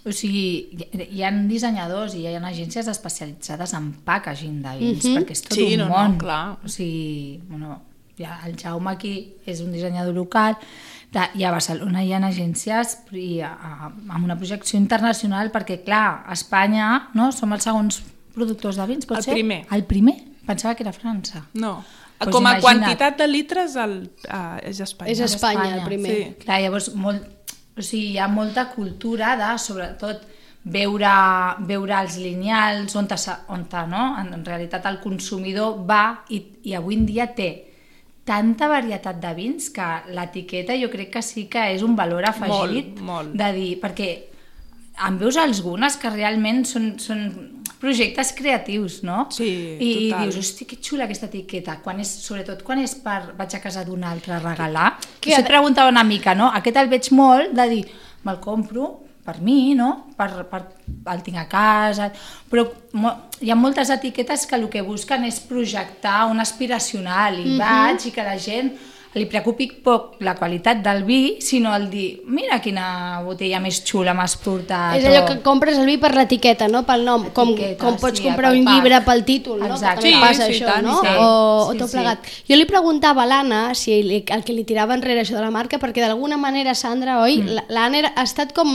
o 0.08 0.14
sigui, 0.16 0.72
hi 1.12 1.24
ha 1.28 1.32
dissenyadors 1.50 2.16
i 2.16 2.24
hi 2.24 2.32
ha 2.32 2.40
agències 2.48 2.88
especialitzades 2.88 3.74
en 3.76 3.92
packaging 4.06 4.62
de 4.64 4.78
vins, 4.80 5.04
mm 5.04 5.10
-hmm. 5.10 5.18
perquè 5.18 5.32
és 5.36 5.42
tot 5.42 5.54
sí, 5.58 5.74
un 5.74 5.80
no, 5.80 5.90
món. 5.90 6.12
No, 6.14 6.18
clar. 6.18 6.58
O 6.64 6.68
sigui, 6.68 7.40
bueno, 7.50 7.82
ja, 8.20 8.40
el 8.46 8.58
Jaume 8.60 8.92
aquí 8.92 9.14
és 9.48 9.64
un 9.64 9.72
dissenyador 9.74 10.14
local, 10.14 10.60
i 11.10 11.44
a 11.44 11.52
Barcelona 11.52 12.04
hi 12.06 12.12
ha 12.14 12.20
agències 12.22 13.00
i, 13.18 13.40
a, 13.42 13.50
a, 13.50 13.88
amb 13.90 14.28
una 14.28 14.36
projecció 14.38 14.78
internacional 14.78 15.50
perquè, 15.50 15.80
clar, 15.86 16.22
a 16.28 16.36
Espanya 16.38 17.10
no, 17.18 17.32
som 17.34 17.56
els 17.56 17.66
segons 17.66 18.04
productors 18.36 18.78
de 18.78 18.86
vins, 18.92 19.08
pot 19.10 19.18
el 19.18 19.26
ser? 19.26 19.34
primer. 19.34 19.64
El 19.74 19.88
primer? 19.90 20.20
Pensava 20.46 20.76
que 20.78 20.86
era 20.86 20.94
França. 20.94 21.44
No. 21.54 21.80
Pues 22.20 22.34
Com 22.36 22.46
a 22.46 22.58
imagina't. 22.58 22.62
quantitat 22.62 23.18
de 23.18 23.28
litres 23.28 23.76
el, 23.80 23.96
uh, 24.28 24.58
és 24.62 24.82
Espanya. 24.84 25.12
És 25.12 25.20
Espanya, 25.24 25.64
Espanya. 25.64 25.82
el 25.82 25.88
primer. 25.88 26.16
Sí. 26.16 26.34
Clar, 26.44 26.60
llavors 26.62 26.90
molt, 26.94 27.26
o 27.74 27.82
sigui, 27.82 28.12
hi 28.14 28.20
ha 28.20 28.28
molta 28.28 28.68
cultura 28.74 29.34
de, 29.40 29.54
sobretot, 29.58 30.28
veure, 30.70 31.14
veure 31.66 31.96
els 32.04 32.20
lineals 32.20 32.96
on, 33.00 33.08
ta, 33.08 33.18
on 33.50 33.66
ta, 33.72 33.86
no? 33.88 34.12
en, 34.20 34.34
en 34.36 34.46
realitat 34.46 34.86
el 34.86 35.00
consumidor 35.02 35.80
va 35.88 36.20
i, 36.30 36.44
i 36.70 36.76
avui 36.78 37.00
en 37.00 37.08
dia 37.08 37.30
té 37.34 37.69
tanta 38.30 38.70
varietat 38.70 39.18
de 39.22 39.34
vins 39.34 39.72
que 39.74 39.88
l'etiqueta 40.14 40.78
jo 40.78 40.90
crec 40.94 41.16
que 41.18 41.24
sí 41.26 41.48
que 41.50 41.72
és 41.74 41.86
un 41.86 41.96
valor 41.98 42.28
afegit 42.30 43.00
molt, 43.00 43.06
molt. 43.08 43.38
de 43.38 43.50
dir, 43.56 43.72
perquè 43.82 44.10
en 45.08 45.18
veus 45.18 45.40
algunes 45.40 45.96
que 45.98 46.12
realment 46.12 46.66
són, 46.68 46.92
són 47.02 47.24
projectes 47.80 48.34
creatius, 48.36 49.00
no? 49.08 49.24
Sí, 49.32 49.48
I, 49.48 49.92
total. 50.12 50.28
I 50.28 50.28
dius, 50.28 50.40
hosti, 50.44 50.68
que 50.68 50.78
xula 50.84 51.08
aquesta 51.08 51.30
etiqueta, 51.30 51.78
quan 51.84 52.02
és, 52.04 52.12
sobretot 52.26 52.62
quan 52.68 52.82
és 52.84 52.98
per 53.00 53.32
vaig 53.38 53.56
a 53.56 53.62
casa 53.64 53.86
d'un 53.88 54.04
altre 54.04 54.36
a 54.36 54.42
regalar. 54.44 54.90
Que, 55.20 55.32
que 55.32 55.38
et 55.38 55.48
preguntava 55.48 55.92
una 55.94 56.04
mica, 56.04 56.36
no? 56.36 56.52
Aquest 56.60 56.82
el 56.82 56.92
veig 56.92 57.08
molt 57.16 57.56
de 57.56 57.70
dir, 57.72 57.86
me'l 58.28 58.42
compro, 58.44 58.90
per 59.30 59.42
mi, 59.46 59.76
no? 59.78 60.10
Per, 60.18 60.30
per, 60.50 60.64
el 61.14 61.26
tinc 61.26 61.38
a 61.38 61.48
casa... 61.50 62.10
Però 62.50 62.66
mo, 62.98 63.12
hi 63.46 63.52
ha 63.54 63.58
moltes 63.58 63.92
etiquetes 63.94 64.48
que 64.50 64.58
el 64.58 64.66
que 64.74 64.82
busquen 64.86 65.28
és 65.28 65.38
projectar 65.46 66.24
un 66.32 66.42
aspiracional 66.42 67.38
i 67.38 67.46
mm 67.46 67.52
-hmm. 67.52 67.60
vaig 67.62 68.08
i 68.08 68.12
que 68.16 68.26
la 68.26 68.38
gent 68.38 68.74
li 69.18 69.26
preocupi 69.26 69.66
poc 69.82 70.20
la 70.22 70.36
qualitat 70.38 70.84
del 70.86 71.02
vi, 71.08 71.40
sinó 71.42 71.72
el 71.74 71.88
dir, 71.90 72.22
mira 72.30 72.60
quina 72.62 73.22
botella 73.26 73.58
més 73.64 73.80
xula 73.88 74.14
m'has 74.14 74.36
portat. 74.44 75.00
És 75.00 75.08
allò 75.10 75.24
que 75.26 75.40
compres 75.46 75.80
el 75.82 75.90
vi 75.90 75.96
per 76.02 76.12
l'etiqueta, 76.14 76.68
no? 76.70 76.84
Pel 76.86 77.08
nom, 77.08 77.26
com, 77.34 77.56
com 77.82 77.98
pots 77.98 78.22
sí, 78.22 78.28
comprar 78.28 78.54
un 78.54 78.68
llibre 78.68 79.02
pel 79.08 79.26
títol, 79.26 79.64
no? 79.64 79.74
Exacte. 79.74 80.06
Que 80.06 80.14
sí, 80.14 80.22
passa 80.22 80.46
sí, 80.46 80.60
això, 80.60 80.70
tant, 80.70 80.86
no? 80.86 81.00
Sí. 81.02 81.16
O, 81.16 81.32
o 81.32 81.72
sí, 81.72 81.82
tot 81.82 81.90
sí. 81.90 81.98
plegat. 81.98 82.30
Jo 82.52 82.60
li 82.62 82.70
preguntava 82.70 83.26
a 83.26 83.32
l'Anna 83.32 83.64
si 83.74 83.98
el, 83.98 84.14
el 84.22 84.46
que 84.46 84.54
li 84.54 84.68
tirava 84.70 84.94
enrere 84.94 85.26
això 85.26 85.40
de 85.40 85.42
la 85.42 85.50
marca, 85.56 85.82
perquè 85.82 86.06
d'alguna 86.06 86.38
manera, 86.38 86.78
Sandra, 86.78 87.18
oi? 87.26 87.42
Mm. 87.42 87.66
L'Anna 87.74 88.14
ha 88.14 88.28
estat 88.30 88.54
com 88.54 88.70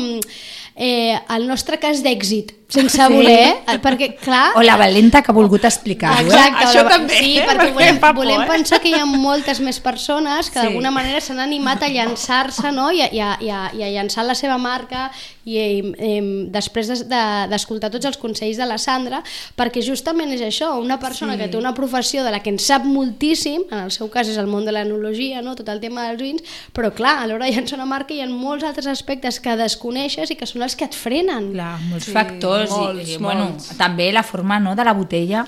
eh, 0.75 1.15
el 1.15 1.47
nostre 1.47 1.79
cas 1.79 2.03
d'èxit, 2.03 2.57
sense 2.75 2.99
sí. 3.01 3.13
voler, 3.13 3.55
eh? 3.65 3.79
perquè 3.83 4.11
clar... 4.21 4.53
O 4.59 4.63
la 4.67 4.77
valenta 4.81 5.23
que 5.23 5.33
ha 5.33 5.37
volgut 5.37 5.65
explicar-ho, 5.69 6.21
eh? 6.21 6.27
Exacte, 6.27 6.65
Això 6.67 6.83
la, 6.85 6.91
també. 6.97 7.19
Sí, 7.21 7.33
perquè 7.47 7.71
volem, 7.77 8.01
por, 8.03 8.15
volem 8.19 8.43
eh? 8.43 8.49
pensar 8.51 8.81
que 8.83 8.91
hi 8.93 8.99
ha 8.99 9.07
moltes 9.07 9.61
més 9.65 9.81
persones 9.81 10.51
que 10.51 10.59
Sí. 10.61 10.67
d'alguna 10.67 10.91
manera 10.95 11.21
s'han 11.21 11.41
animat 11.43 11.83
a 11.83 11.89
llançar-se 11.93 12.71
no? 12.73 12.91
I, 12.95 13.03
a, 13.05 13.09
i, 13.13 13.21
a, 13.21 13.33
i, 13.41 13.51
a, 13.51 13.63
i 13.79 13.83
a 13.87 13.93
llançar 13.99 14.25
la 14.27 14.35
seva 14.39 14.59
marca 14.59 15.09
i 15.45 15.59
eh, 15.61 16.21
després 16.55 16.89
d'escoltar 17.05 17.91
de, 17.91 17.99
tots 17.99 18.09
els 18.09 18.17
consells 18.21 18.57
de 18.57 18.65
la 18.69 18.79
Sandra, 18.81 19.21
perquè 19.59 19.83
justament 19.85 20.33
és 20.33 20.41
això, 20.47 20.73
una 20.81 20.99
persona 21.03 21.35
Sí. 21.35 21.41
que 21.41 21.49
té 21.53 21.59
una 21.59 21.75
professió 21.75 22.23
de 22.25 22.31
la 22.33 22.39
que 22.41 22.51
en 22.53 22.59
sap 22.63 22.85
moltíssim, 22.89 23.65
en 23.71 23.79
el 23.87 23.91
seu 23.93 24.09
cas 24.13 24.29
és 24.31 24.37
el 24.41 24.47
món 24.49 24.65
de 24.65 24.73
l'enologia, 24.73 25.43
no? 25.43 25.55
tot 25.59 25.69
el 25.69 25.81
tema 25.83 26.07
dels 26.09 26.23
vins, 26.23 26.43
però 26.73 26.93
clar, 26.95 27.19
a 27.23 27.27
l'hora 27.29 27.45
de 27.47 27.53
llançar 27.57 27.77
una 27.77 27.87
marca 27.91 28.15
hi 28.15 28.21
ha 28.23 28.29
molts 28.31 28.65
altres 28.65 28.87
aspectes 28.89 29.41
que 29.41 29.57
desconeixes 29.59 30.31
i 30.31 30.37
que 30.39 30.47
són 30.49 30.63
els 30.65 30.77
que 30.77 30.87
et 30.89 30.95
frenen. 30.97 31.51
Clar, 31.53 31.75
molts 31.91 32.07
Sí, 32.09 32.13
factors 32.17 32.64
molts, 32.71 33.09
i, 33.09 33.15
i 33.15 33.19
bueno, 33.19 33.51
molts. 33.51 33.77
també 33.79 34.11
la 34.13 34.23
forma 34.23 34.59
no, 34.59 34.75
de 34.75 34.85
la 34.85 34.95
botella. 34.97 35.45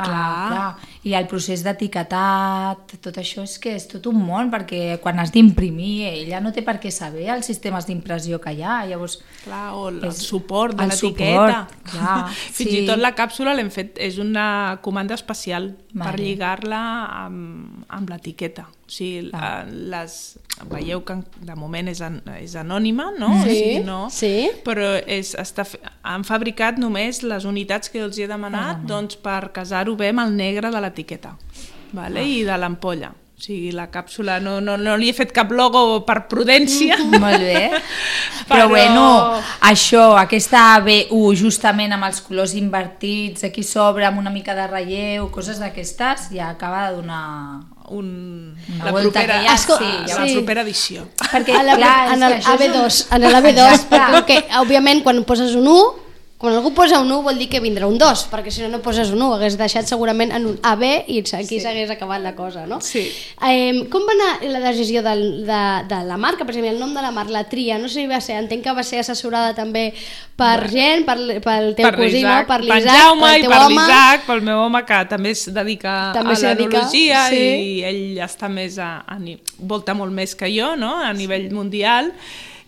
Clar. 0.00 0.08
Ah, 0.08 0.48
clar. 0.48 0.90
I 1.02 1.14
el 1.16 1.26
procés 1.30 1.62
d'etiquetat, 1.64 2.92
tot 3.00 3.16
això 3.20 3.44
és 3.46 3.54
que 3.62 3.72
és 3.76 3.86
tot 3.88 4.04
un 4.10 4.18
món, 4.20 4.50
perquè 4.52 4.98
quan 5.00 5.18
has 5.22 5.32
d'imprimir, 5.32 6.04
ella 6.10 6.40
no 6.44 6.52
té 6.52 6.60
per 6.66 6.76
què 6.82 6.90
saber 6.92 7.28
els 7.32 7.46
sistemes 7.48 7.86
d'impressió 7.88 8.40
que 8.40 8.52
hi 8.52 8.62
ha, 8.62 8.82
llavors... 8.90 9.18
Clar, 9.44 9.70
o 9.78 9.88
el, 9.88 10.02
És- 10.10 10.20
suport 10.28 10.76
de 10.76 10.84
el 10.84 10.90
l'etiqueta. 10.92 11.62
Fins 12.52 12.58
sí. 12.70 12.82
i 12.82 12.86
tot 12.88 13.00
la 13.00 13.14
càpsula 13.16 13.54
l'hem 13.56 13.70
fet, 13.72 13.96
és 13.96 14.18
una 14.20 14.78
comanda 14.84 15.16
especial 15.16 15.72
per 15.94 16.12
Vale. 16.12 16.22
lligar-la 16.22 16.82
amb, 17.24 17.84
amb 17.88 18.12
l'etiqueta. 18.12 18.68
O 18.70 18.90
sigui, 18.92 19.30
Ah. 19.32 19.62
les, 19.70 20.36
veieu 20.68 21.04
que 21.06 21.14
de 21.46 21.54
moment 21.54 21.86
és, 21.88 22.00
an, 22.02 22.16
és 22.40 22.56
anònima, 22.58 23.12
no? 23.16 23.28
Sí, 23.44 23.48
o 23.48 23.54
sigui, 23.54 23.84
no 23.86 23.98
sí. 24.10 24.50
Però 24.66 24.88
és, 25.06 25.30
està, 25.38 25.62
han 26.02 26.24
fabricat 26.26 26.76
només 26.82 27.22
les 27.22 27.46
unitats 27.46 27.88
que 27.88 28.02
els 28.02 28.18
hi 28.18 28.24
he 28.24 28.28
demanat 28.28 28.82
doncs, 28.90 29.14
per 29.22 29.52
casar-ho 29.54 29.94
bé 29.96 30.10
amb 30.10 30.24
el 30.26 30.34
negre 30.36 30.72
de 30.74 30.80
l'etiqueta 30.90 31.36
vale? 31.96 32.22
i 32.26 32.42
de 32.44 32.56
l'ampolla. 32.60 33.14
O 33.40 33.42
sigui, 33.42 33.70
la 33.72 33.86
càpsula 33.88 34.34
no, 34.44 34.58
no, 34.60 34.74
no 34.76 34.98
li 35.00 35.08
he 35.08 35.14
fet 35.16 35.30
cap 35.32 35.48
logo 35.56 36.02
per 36.04 36.26
prudència, 36.28 36.98
Molt 37.08 37.40
bé. 37.40 37.70
Però- 38.50 38.50
Però, 38.50 38.66
bueno, 38.68 39.04
això, 39.64 40.02
aquesta 40.20 40.74
ABU 40.74 41.22
justament 41.40 41.94
amb 41.96 42.04
els 42.10 42.20
colors 42.20 42.52
invertits, 42.58 43.46
aquí 43.48 43.62
sobre 43.64 44.04
amb 44.04 44.18
una 44.20 44.28
mica 44.34 44.52
de 44.58 44.66
relleu, 44.68 45.30
coses 45.32 45.56
d'aquestes, 45.62 46.28
ja 46.36 46.50
acaba 46.52 46.90
de 46.90 46.96
donar... 47.00 47.24
un, 47.90 48.54
Una 48.76 48.84
la, 48.84 48.90
volta 48.92 49.08
propera, 49.22 49.40
que 49.40 49.46
ja 49.48 49.54
Esco- 49.56 49.78
sí, 49.78 49.88
sí. 50.06 50.12
la 50.20 50.26
propera 50.34 50.60
edició. 50.62 51.08
Perquè, 51.32 51.56
a 51.58 51.62
la, 51.64 51.74
clar, 51.80 51.96
en 52.14 52.22
el 52.22 52.32
això 52.36 52.52
és 52.54 52.68
AB2, 52.68 53.00
un- 53.00 53.16
en 53.16 53.32
l'AB2, 53.32 53.64
Exacte. 53.72 53.96
perquè 53.96 54.36
que, 54.44 54.58
òbviament 54.60 55.00
quan 55.02 55.24
poses 55.24 55.56
un 55.58 55.66
1, 55.66 56.09
quan 56.40 56.54
algú 56.56 56.70
posa 56.72 57.02
un 57.04 57.10
1 57.12 57.20
vol 57.20 57.36
dir 57.36 57.50
que 57.52 57.60
vindrà 57.60 57.84
un 57.84 57.98
2, 58.00 58.22
perquè 58.32 58.48
si 58.48 58.62
no 58.64 58.70
no 58.72 58.78
poses 58.80 59.10
un 59.12 59.20
1, 59.20 59.34
hagués 59.36 59.58
deixat 59.60 59.90
segurament 59.90 60.30
en 60.32 60.46
un 60.48 60.56
AB 60.64 60.84
i 61.12 61.20
aquí 61.36 61.58
s'hagués 61.60 61.92
acabat 61.92 62.22
la 62.24 62.32
cosa, 62.38 62.64
no? 62.66 62.78
Sí. 62.80 63.02
Eh, 63.44 63.84
com 63.92 64.08
va 64.08 64.14
anar 64.16 64.48
la 64.48 64.62
decisió 64.64 65.02
del, 65.04 65.44
de, 65.44 65.60
de 65.90 66.00
la 66.08 66.16
marca? 66.16 66.46
Per 66.48 66.54
exemple, 66.54 66.72
el 66.72 66.80
nom 66.80 66.96
de 66.96 67.04
la 67.04 67.12
marca, 67.12 67.34
la 67.36 67.44
tria, 67.44 67.76
no 67.76 67.92
sé 67.92 68.00
si 68.00 68.06
va 68.08 68.22
ser, 68.24 68.38
entenc 68.40 68.64
que 68.64 68.72
va 68.72 68.86
ser 68.88 69.04
assessorada 69.04 69.52
també 69.52 69.90
per 70.40 70.56
gent, 70.72 71.04
per, 71.04 71.18
pel 71.44 71.74
teu 71.76 71.92
cosí, 72.00 72.24
no? 72.24 72.38
Per 72.48 72.60
per 72.64 72.64
l'Isaac, 72.64 72.96
Jaume 72.96 73.28
pel 73.34 73.44
i 73.44 73.52
per 73.52 73.62
l'Isaac, 73.68 74.28
pel 74.32 74.44
meu 74.48 74.64
home 74.64 74.84
que 74.88 75.04
també 75.12 75.36
es 75.36 75.44
dedica 75.52 75.96
També 76.16 76.40
a 76.40 76.54
l'enologia 76.56 77.26
sí. 77.28 77.42
i 77.44 77.80
ell 77.84 78.20
està 78.24 78.48
més 78.48 78.80
a, 78.80 78.94
a 79.04 79.20
ni, 79.20 79.36
volta 79.60 79.92
molt 79.92 80.16
més 80.16 80.32
que 80.32 80.48
jo, 80.48 80.72
no? 80.80 80.96
a 81.04 81.12
nivell 81.12 81.50
mundial 81.52 82.14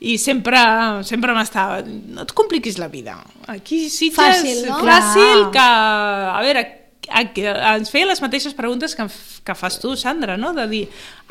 i 0.03 0.19
sempre, 0.19 0.59
sempre 1.07 1.35
m'estava 1.37 1.81
no 1.87 2.27
et 2.27 2.37
compliquis 2.37 2.79
la 2.83 2.91
vida 2.91 3.21
aquí 3.53 3.85
Sitges, 3.89 4.19
Fàcil, 4.19 4.63
no? 4.67 4.81
fàcil 4.83 5.51
que, 5.55 5.67
a 5.67 6.41
veure 6.43 6.65
a, 7.11 7.25
que 7.35 7.45
ens 7.49 7.91
feia 7.93 8.07
les 8.07 8.21
mateixes 8.23 8.55
preguntes 8.55 8.95
que, 8.97 9.07
que 9.45 9.55
fas 9.59 9.79
tu, 9.83 9.95
Sandra, 9.99 10.37
no? 10.39 10.53
de 10.55 10.67
dir 10.71 10.83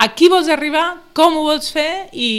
a 0.01 0.09
qui 0.17 0.27
vols 0.31 0.49
arribar, 0.51 0.85
com 1.17 1.37
ho 1.37 1.45
vols 1.47 1.71
fer 1.73 2.09
i, 2.11 2.31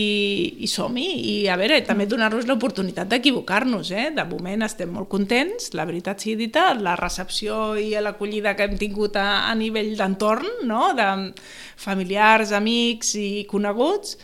i 0.65 0.69
som-hi, 0.71 1.07
i 1.33 1.35
a 1.51 1.57
veure, 1.61 1.81
també 1.87 2.07
donar-nos 2.11 2.47
l'oportunitat 2.49 3.11
d'equivocar-nos, 3.11 3.93
eh? 3.95 4.09
de 4.17 4.27
moment 4.29 4.67
estem 4.67 4.93
molt 4.93 5.11
contents, 5.13 5.73
la 5.79 5.87
veritat 5.89 6.23
sigui 6.23 6.47
dita, 6.47 6.71
la 6.79 6.97
recepció 6.99 7.75
i 7.81 7.93
l'acollida 8.03 8.57
que 8.59 8.69
hem 8.69 8.79
tingut 8.81 9.19
a, 9.21 9.49
a 9.49 9.57
nivell 9.59 9.95
d'entorn, 9.99 10.65
no? 10.69 10.93
de 10.99 11.11
familiars, 11.81 12.55
amics 12.57 13.17
i 13.21 13.29
coneguts, 13.51 14.19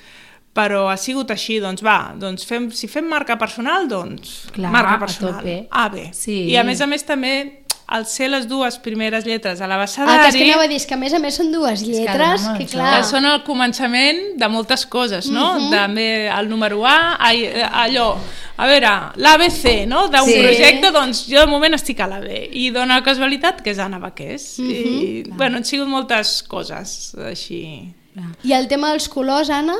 però 0.55 0.89
ha 0.91 0.97
sigut 0.97 1.31
així, 1.31 1.61
doncs 1.63 1.83
va, 1.85 2.15
doncs 2.19 2.45
fem, 2.49 2.71
si 2.75 2.89
fem 2.91 3.05
marca 3.07 3.37
personal, 3.39 3.87
doncs 3.89 4.49
Clar, 4.53 4.73
marca 4.73 4.95
a 4.97 4.99
personal. 4.99 5.35
tope. 5.41 5.69
Ah, 5.71 5.89
bé. 5.89 6.11
Sí. 6.13 6.45
I 6.51 6.57
a 6.57 6.65
més 6.65 6.81
a 6.81 6.87
més 6.87 7.05
també 7.07 7.65
al 7.89 8.05
ser 8.05 8.27
les 8.29 8.45
dues 8.47 8.77
primeres 8.85 9.25
lletres 9.25 9.63
a 9.63 9.65
Ah, 9.65 9.69
l'abecedari, 9.69 10.19
que 10.21 10.29
és 10.29 10.35
que 10.37 10.43
anava 10.51 10.65
a 10.65 10.69
dir, 10.69 10.77
és 10.77 10.85
que 10.87 10.93
a 10.93 10.97
més 11.01 11.15
a 11.15 11.19
més 11.19 11.37
són 11.39 11.53
dues 11.53 11.81
que 11.81 11.87
lletres, 11.89 12.43
que, 12.43 12.49
molt 12.59 12.71
clar... 12.75 12.91
que 12.99 13.05
són 13.09 13.25
el 13.25 13.39
començament 13.47 14.19
de 14.37 14.49
moltes 14.53 14.85
coses, 14.87 15.31
no? 15.33 15.71
També 15.71 16.29
el 16.29 16.51
número 16.51 16.83
A, 16.85 17.17
ai, 17.19 17.47
allò, 17.65 18.11
a 18.59 18.67
veure, 18.67 18.91
l'ABC, 19.17 19.87
no? 19.89 20.09
D'un 20.13 20.27
Sí. 20.29 20.37
projecte, 20.43 20.91
doncs 20.93 21.23
jo 21.31 21.41
de 21.41 21.47
moment 21.47 21.73
estic 21.79 22.01
a 22.01 22.07
la 22.11 22.21
B. 22.21 22.49
I 22.53 22.69
dona 22.71 22.99
la 23.01 23.03
casualitat 23.07 23.63
que 23.63 23.71
és 23.71 23.79
Anna 23.79 23.99
Baqués. 23.99 24.59
I, 24.59 25.23
bueno, 25.31 25.57
han 25.57 25.65
sigut 25.65 25.89
moltes 25.89 26.43
coses 26.43 27.15
així. 27.25 27.95
I 28.45 28.53
el 28.53 28.69
tema 28.69 28.91
dels 28.91 29.09
colors, 29.09 29.49
Anna? 29.49 29.77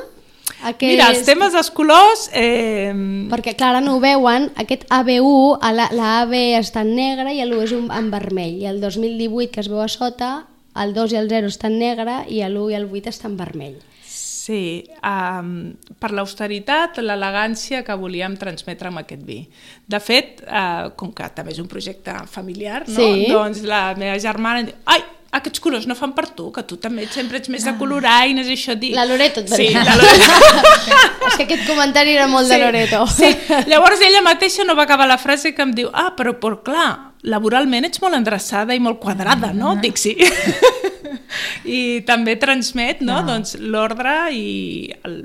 Aquest... 0.67 0.91
Mira, 0.91 1.09
els 1.13 1.25
temes 1.27 1.55
dels 1.55 1.71
colors... 1.75 2.29
Eh, 2.35 2.91
Perquè, 3.31 3.55
clar, 3.59 3.77
ara 3.77 3.83
no 3.85 3.97
ho 3.97 4.03
veuen, 4.03 4.49
aquest 4.59 4.87
AB1, 4.91 5.59
a 5.63 5.73
la, 5.75 5.89
la 5.95 6.13
AB 6.25 6.35
està 6.59 6.83
en 6.87 6.95
negre 6.99 7.35
i 7.35 7.43
l'1 7.45 7.67
és 7.67 7.75
un, 7.77 7.91
en 7.95 8.09
vermell. 8.11 8.57
I 8.59 8.71
el 8.71 8.81
2018, 8.83 9.53
que 9.55 9.63
es 9.63 9.71
veu 9.71 9.85
a 9.85 9.91
sota, 9.93 10.33
el 10.79 10.95
2 10.97 11.15
i 11.15 11.21
el 11.21 11.31
0 11.31 11.53
està 11.53 11.71
en 11.71 11.79
negre 11.79 12.23
i 12.27 12.43
l'1 12.47 12.73
i 12.73 12.79
el 12.79 12.89
8 12.91 13.15
està 13.15 13.31
en 13.31 13.39
vermell. 13.39 13.79
Sí, 14.09 14.81
um, 15.05 15.75
per 16.01 16.09
l'austeritat, 16.17 17.03
l'elegància 17.05 17.83
que 17.85 17.97
volíem 18.01 18.33
transmetre 18.41 18.89
amb 18.89 19.03
aquest 19.03 19.27
vi. 19.27 19.43
De 19.85 20.01
fet, 20.01 20.41
uh, 20.47 20.89
com 20.97 21.13
que 21.13 21.29
també 21.37 21.53
és 21.53 21.61
un 21.61 21.69
projecte 21.69 22.15
familiar, 22.33 22.87
no? 22.89 22.97
Sí. 22.97 23.27
doncs 23.29 23.61
la 23.69 23.83
meva 24.01 24.17
germana 24.23 24.65
diu, 24.65 24.79
ai, 24.89 25.05
aquests 25.37 25.61
colors 25.61 25.85
no 25.87 25.95
fan 25.95 26.15
per 26.17 26.27
tu, 26.33 26.47
que 26.55 26.63
tu 26.65 26.79
també 26.81 27.05
sempre 27.13 27.37
ets 27.41 27.51
més 27.53 27.65
de 27.67 27.75
coloraines 27.77 28.49
i 28.49 28.55
això... 28.57 28.75
Dic... 28.81 28.95
La 28.97 29.05
Loreto 29.05 29.43
et 29.45 29.51
va 29.53 29.59
Sí, 29.59 29.67
dir. 29.69 29.77
la 29.77 29.97
Loreto. 29.99 30.39
és 31.29 31.37
que 31.37 31.45
aquest 31.45 31.67
comentari 31.69 32.15
era 32.17 32.27
molt 32.31 32.49
de 32.49 32.57
Loreto. 32.63 33.03
Sí. 33.13 33.29
Llavors 33.69 34.01
ella 34.07 34.23
mateixa 34.25 34.65
no 34.65 34.77
va 34.79 34.87
acabar 34.89 35.07
la 35.11 35.19
frase 35.21 35.53
que 35.55 35.63
em 35.67 35.75
diu 35.77 35.91
ah, 35.93 36.11
però, 36.17 36.33
però 36.41 36.63
clar, 36.65 36.89
laboralment 37.29 37.85
ets 37.91 38.01
molt 38.01 38.17
endreçada 38.17 38.75
i 38.75 38.81
molt 38.81 38.99
quadrada, 39.03 39.53
no? 39.53 39.77
Dic 39.83 40.01
sí. 40.01 40.17
I 41.69 42.01
també 42.09 42.37
transmet 42.41 43.03
no? 43.05 43.21
doncs, 43.27 43.57
l'ordre 43.61 44.31
i 44.33 44.89
el, 45.05 45.21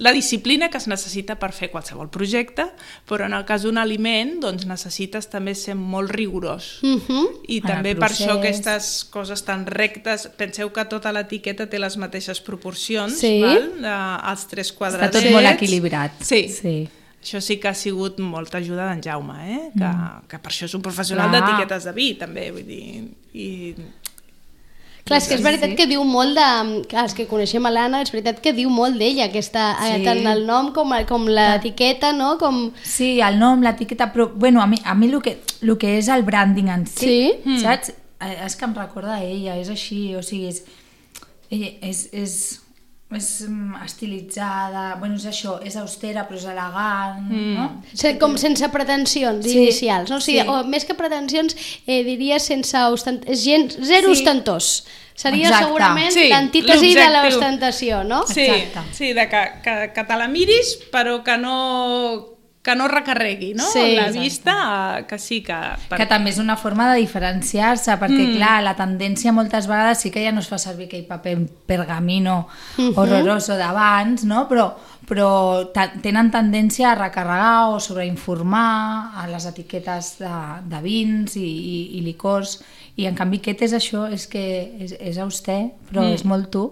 la 0.00 0.12
disciplina 0.16 0.70
que 0.72 0.78
es 0.80 0.86
necessita 0.88 1.36
per 1.38 1.50
fer 1.52 1.68
qualsevol 1.70 2.08
projecte, 2.08 2.64
però 3.08 3.26
en 3.28 3.34
el 3.36 3.44
cas 3.44 3.66
d'un 3.66 3.76
aliment 3.78 4.38
doncs, 4.40 4.64
necessites 4.66 5.28
també 5.28 5.52
ser 5.54 5.74
molt 5.76 6.10
rigorós. 6.16 6.78
Mhm. 6.82 7.26
I 7.52 7.58
En 7.60 7.66
també 7.68 7.92
per 7.94 8.08
això 8.08 8.38
aquestes 8.38 9.04
coses 9.12 9.44
tan 9.44 9.66
rectes, 9.68 10.28
penseu 10.40 10.72
que 10.72 10.84
tota 10.88 11.12
l'etiqueta 11.12 11.68
té 11.68 11.78
les 11.78 11.96
mateixes 12.00 12.40
proporcions, 12.40 13.18
Sí. 13.20 13.40
val? 13.42 13.68
De, 13.80 13.96
els 14.32 14.46
tres 14.48 14.70
Està 14.72 14.78
quadradets. 14.78 15.20
tot 15.22 15.30
molt 15.32 15.46
equilibrat. 15.52 16.12
Sí. 16.24 16.48
sí. 16.48 16.88
Això 17.20 17.38
sí 17.44 17.58
que 17.60 17.68
ha 17.68 17.74
sigut 17.74 18.16
molta 18.18 18.56
ajuda 18.56 18.88
d'en 18.88 19.02
Jaume, 19.04 19.34
eh? 19.52 19.70
que, 19.76 19.90
que 20.26 20.38
per 20.40 20.50
això 20.50 20.64
és 20.64 20.74
un 20.74 20.80
professional 20.80 21.30
d'etiquetes 21.30 21.84
de 21.84 21.92
vi, 21.92 22.14
també, 22.14 22.50
vull 22.50 22.64
dir... 22.64 23.04
I... 23.34 23.74
Clar, 25.04 25.18
és 25.18 25.26
que 25.28 25.34
és 25.34 25.40
Sí, 25.40 25.44
veritat 25.44 25.70
sí. 25.70 25.76
que 25.76 25.86
diu 25.90 26.04
molt 26.04 26.36
de... 26.38 26.46
Clar, 26.90 27.04
els 27.08 27.14
que 27.16 27.26
coneixem 27.26 27.66
a 27.66 27.70
l'Anna, 27.72 28.02
és 28.04 28.12
veritat 28.12 28.40
que 28.44 28.52
diu 28.54 28.70
molt 28.70 28.98
d'ella, 29.00 29.24
aquesta, 29.30 29.64
sí. 29.80 29.92
Sí. 29.98 30.04
tant 30.04 30.20
el 30.30 30.44
nom 30.46 30.72
com, 30.76 30.92
com 31.08 31.26
l'etiqueta, 31.26 32.12
no? 32.12 32.36
Com... 32.38 32.70
Sí, 32.84 33.18
el 33.24 33.38
nom, 33.40 33.62
l'etiqueta, 33.64 34.10
però 34.12 34.28
bueno, 34.34 34.60
a 34.62 34.66
mi, 34.70 34.78
a 34.84 34.94
mi 34.94 35.08
el, 35.10 35.20
que, 35.22 35.38
el 35.62 35.76
que 35.78 35.96
és 35.98 36.08
el 36.08 36.22
branding 36.22 36.68
en 36.68 36.86
si, 36.86 37.00
Sí? 37.06 37.32
mm. 37.44 37.58
saps? 37.64 37.94
Eh, 38.20 38.36
És 38.44 38.54
que 38.56 38.66
em 38.68 38.74
recorda 38.76 39.14
a 39.16 39.22
ella, 39.24 39.56
és 39.56 39.70
així, 39.72 40.14
o 40.14 40.20
sigui, 40.22 40.48
és, 40.52 40.62
ella 41.50 41.70
és, 41.88 42.02
és, 42.12 42.34
és 43.10 43.28
mm, 43.48 43.74
estilitzada, 43.84 44.94
bueno, 45.00 45.16
és 45.18 45.24
això, 45.26 45.56
és 45.66 45.74
austera 45.80 46.26
però 46.28 46.38
és 46.38 46.44
elegant, 46.46 47.24
mm. 47.26 47.54
no? 47.56 47.82
Se- 47.92 48.16
Com 48.20 48.36
sense 48.38 48.68
pretensions 48.70 49.44
Sí, 49.44 49.56
inicials, 49.58 50.10
no? 50.12 50.16
O 50.16 50.24
sigui, 50.24 50.40
sí. 50.44 50.48
o 50.48 50.62
més 50.70 50.84
que 50.86 50.94
pretensions, 50.94 51.56
eh, 51.86 52.02
diria 52.06 52.38
sense 52.38 52.78
ostent... 52.94 53.24
és 53.26 53.42
gent, 53.44 53.72
zero 53.82 54.14
Sí. 54.14 54.20
ostentós. 54.20 54.86
Seria 55.20 55.48
Exacte. 55.50 55.66
segurament 55.66 56.12
Sí, 56.14 56.28
l'antítesi 56.30 56.94
de 56.96 57.08
l'ostentació, 57.12 58.04
no? 58.04 58.22
Sí, 58.26 58.46
Exacte. 58.46 58.94
sí 58.96 59.12
de 59.12 59.26
que, 59.28 59.42
que, 59.64 59.74
que 59.92 60.04
te 60.08 60.16
la 60.16 60.28
miris 60.28 60.78
però 60.94 61.18
que 61.26 61.36
no, 61.36 62.29
que 62.62 62.74
no 62.76 62.88
recarregui 62.88 63.54
no? 63.54 63.64
Sí, 63.64 63.94
la 63.96 64.08
exacte. 64.08 64.20
vista, 64.20 65.06
que 65.08 65.18
sí 65.18 65.40
que... 65.42 65.56
Per... 65.88 65.96
Que 65.96 66.06
també 66.08 66.28
és 66.34 66.40
una 66.42 66.58
forma 66.60 66.90
de 66.92 66.98
diferenciar-se, 67.00 67.94
perquè, 67.96 68.20
mm. 68.20 68.34
clar, 68.36 68.58
la 68.66 68.74
tendència 68.76 69.32
moltes 69.32 69.68
vegades 69.70 70.04
sí 70.04 70.12
que 70.12 70.20
ja 70.26 70.32
no 70.34 70.44
es 70.44 70.50
fa 70.50 70.58
servir 70.60 70.90
aquell 70.90 71.06
paper 71.08 71.38
pergamino 71.70 72.42
horroroso 73.00 73.56
d'abans, 73.56 74.26
no? 74.28 74.44
Però, 74.50 74.68
però 75.08 75.30
tenen 75.72 76.28
tendència 76.34 76.92
a 76.92 76.98
recarregar 77.00 77.72
o 77.72 77.80
sobreinformar 77.80 79.16
a 79.16 79.26
les 79.32 79.48
etiquetes 79.48 80.18
de, 80.20 80.36
de 80.68 80.84
vins 80.84 81.40
i, 81.40 81.48
i, 81.48 81.82
i 81.96 82.04
licors, 82.04 82.58
i 83.00 83.08
en 83.08 83.16
canvi 83.16 83.40
aquest 83.40 83.64
és 83.70 83.80
això, 83.80 84.04
és 84.12 84.28
que 84.28 84.46
és, 84.84 84.98
és 85.00 85.16
auster, 85.24 85.62
però 85.88 86.04
mm. 86.04 86.20
és 86.20 86.28
molt 86.28 86.52
tu. 86.52 86.68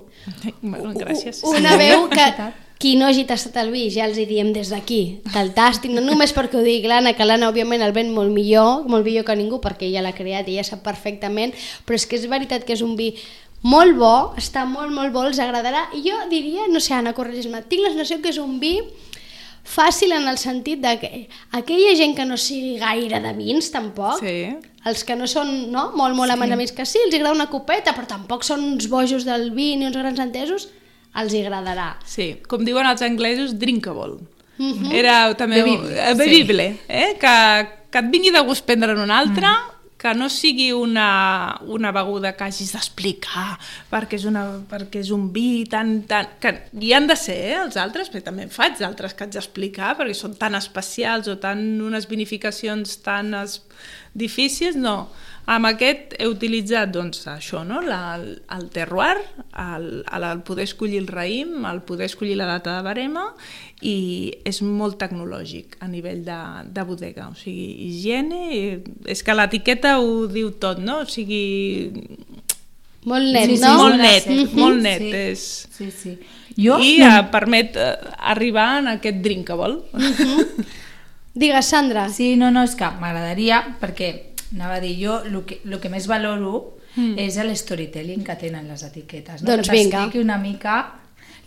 Bueno, 0.60 0.92
gràcies. 0.92 1.40
Una 1.48 1.78
veu 1.80 2.10
que 2.12 2.28
qui 2.78 2.94
no 2.94 3.08
hagi 3.08 3.24
tastat 3.26 3.56
el 3.58 3.72
vi, 3.74 3.88
ja 3.90 4.04
els 4.06 4.18
hi 4.18 4.24
diem 4.28 4.52
des 4.54 4.70
d'aquí, 4.70 5.20
que 5.32 5.40
el 5.42 5.50
tastin, 5.54 5.96
no 5.96 6.02
només 6.04 6.30
perquè 6.34 6.60
ho 6.60 6.62
digui 6.62 6.86
l'Anna, 6.86 7.16
que 7.18 7.26
l'Anna 7.26 7.50
òbviament 7.50 7.82
el 7.82 7.92
ven 7.92 8.12
molt 8.14 8.30
millor, 8.30 8.86
molt 8.86 9.04
millor 9.04 9.26
que 9.26 9.34
ningú, 9.34 9.58
perquè 9.60 9.88
ella 9.88 10.04
l'ha 10.06 10.14
creat 10.14 10.46
i 10.46 10.54
ella 10.54 10.66
sap 10.66 10.84
perfectament, 10.86 11.54
però 11.84 11.98
és 11.98 12.06
que 12.06 12.16
és 12.20 12.28
veritat 12.30 12.64
que 12.64 12.76
és 12.78 12.84
un 12.86 12.94
vi 12.96 13.10
molt 13.66 13.98
bo, 13.98 14.14
està 14.38 14.62
molt, 14.64 14.94
molt 14.94 15.10
bo, 15.12 15.26
els 15.26 15.40
agradarà, 15.42 15.88
i 15.98 16.04
jo 16.06 16.14
diria, 16.30 16.68
no 16.70 16.78
sé, 16.78 16.94
Anna, 16.94 17.16
corregis-me, 17.16 17.64
tinc 17.66 17.82
la 17.82 17.90
sensació 17.90 18.22
que 18.22 18.30
és 18.30 18.38
un 18.38 18.60
vi 18.62 18.76
fàcil 19.68 20.14
en 20.16 20.28
el 20.30 20.38
sentit 20.38 20.80
de 20.80 20.94
que 21.00 21.10
aquella 21.52 21.96
gent 21.98 22.14
que 22.16 22.24
no 22.24 22.38
sigui 22.40 22.78
gaire 22.80 23.18
de 23.20 23.32
vins, 23.36 23.72
tampoc, 23.74 24.22
Sí. 24.22 24.54
els 24.86 25.04
que 25.04 25.16
no 25.16 25.26
són 25.26 25.72
no, 25.72 25.90
molt, 25.98 26.14
molt 26.16 26.30
sí. 26.32 26.38
amants 26.38 26.72
que 26.72 26.86
sí, 26.86 26.98
els 27.04 27.14
agrada 27.14 27.34
una 27.34 27.50
copeta, 27.50 27.92
però 27.92 28.06
tampoc 28.06 28.44
són 28.44 28.62
uns 28.64 28.88
bojos 28.88 29.26
del 29.26 29.50
vi 29.50 29.74
ni 29.76 29.86
uns 29.86 29.96
grans 29.96 30.20
entesos, 30.20 30.68
els 31.16 31.32
hi 31.32 31.40
agradarà. 31.44 31.96
Sí, 32.04 32.36
com 32.46 32.64
diuen 32.64 32.86
els 32.86 33.02
anglesos, 33.02 33.58
drinkable. 33.58 34.18
Mhm. 34.58 34.92
Era 34.92 35.34
també 35.34 35.62
Bevible, 35.62 35.96
eh, 36.10 36.14
bevible, 36.14 36.80
eh? 36.88 37.16
Que, 37.20 37.68
que 37.90 37.98
et 37.98 38.10
vingui 38.10 38.30
de 38.34 38.40
gust 38.42 38.64
prendre'n 38.66 38.98
un 38.98 39.10
altre, 39.10 39.46
Mm. 39.46 39.77
Que 39.98 40.14
no 40.14 40.28
sigui 40.30 40.70
una, 40.72 41.58
una 41.66 41.90
beguda 41.92 42.32
que 42.38 42.46
hagis 42.46 42.70
d'explicar 42.76 43.58
perquè, 43.90 44.20
és 44.20 44.26
una, 44.30 44.44
perquè 44.70 45.02
és 45.02 45.10
un 45.14 45.28
vi 45.34 45.64
tan, 45.70 45.96
tan... 46.08 46.36
que 46.38 46.54
hi 46.78 46.92
han 46.94 47.10
de 47.10 47.16
ser, 47.18 47.38
eh, 47.50 47.56
els 47.58 47.76
altres, 47.82 48.12
però 48.12 48.22
també 48.30 48.46
en 48.46 48.54
faig 48.54 48.78
d'altres 48.78 49.16
que 49.16 49.26
haig 49.26 49.34
d'explicar 49.34 49.96
perquè 49.98 50.14
són 50.14 50.38
tan 50.38 50.54
especials 50.58 51.26
o 51.28 51.38
tan 51.42 51.64
unes 51.82 52.06
vinificacions 52.10 53.00
tan 53.02 53.34
es, 53.42 53.58
difícils, 54.14 54.78
no. 54.78 55.08
Amb 55.48 55.64
aquest 55.64 56.12
he 56.20 56.26
utilitzat 56.28 56.90
doncs, 56.92 57.22
això, 57.32 57.62
no? 57.64 57.80
la, 57.80 58.18
el, 58.18 58.26
el 58.52 58.66
terroir, 58.68 59.16
el, 59.56 59.86
el 60.04 60.42
poder 60.44 60.66
escollir 60.68 61.00
el 61.00 61.08
raïm, 61.08 61.62
el 61.70 61.80
poder 61.88 62.10
escollir 62.10 62.36
la 62.36 62.50
data 62.50 62.76
de 62.76 62.84
barema 62.84 63.30
i 63.80 64.32
és 64.44 64.58
molt 64.62 64.96
tecnològic 64.98 65.76
a 65.80 65.86
nivell 65.88 66.24
de, 66.26 66.38
de 66.74 66.82
bodega, 66.88 67.28
o 67.30 67.34
sigui, 67.38 67.68
higiene, 67.88 68.40
i- 68.56 68.82
és 69.06 69.22
que 69.22 69.34
l'etiqueta 69.38 70.00
ho 70.00 70.26
diu 70.26 70.50
tot, 70.58 70.78
no? 70.82 71.00
O 71.04 71.06
sigui, 71.06 71.92
Molt 73.08 73.30
net, 73.32 73.46
Sí, 73.48 73.56
sí, 73.56 73.62
no? 73.62 73.74
molt 73.78 73.96
net, 73.96 74.26
molt 74.58 74.80
net 74.82 75.00
Sí. 75.00 75.12
és... 75.14 75.42
Sí, 75.70 75.86
sí. 75.94 76.18
Jo, 76.58 76.80
I 76.82 76.98
no, 76.98 77.06
eh, 77.06 77.22
permet 77.30 77.76
eh, 77.78 77.94
arribar 78.18 78.80
en 78.80 78.88
aquest 78.96 79.20
drinkable. 79.22 79.78
Digues, 81.34 81.66
Sandra. 81.66 82.08
Sí, 82.10 82.34
no, 82.36 82.50
no, 82.50 82.64
és 82.66 82.74
que 82.74 82.88
m'agradaria, 82.98 83.60
perquè 83.80 84.08
anava 84.56 84.78
a 84.78 84.82
dir 84.82 84.96
jo, 84.98 85.20
el 85.24 85.38
que, 85.46 85.60
el 85.64 85.78
que 85.80 85.88
més 85.92 86.08
valoro 86.10 86.80
mm. 86.96 87.14
és 87.22 87.38
l'storytelling 87.38 88.24
que 88.26 88.34
tenen 88.40 88.66
les 88.68 88.82
etiquetes. 88.82 89.44
No? 89.44 89.52
Doncs 89.54 89.68
que 89.70 89.76
vinga. 89.78 90.02
t'expliqui 90.02 90.24
una 90.24 90.38
mica 90.42 90.78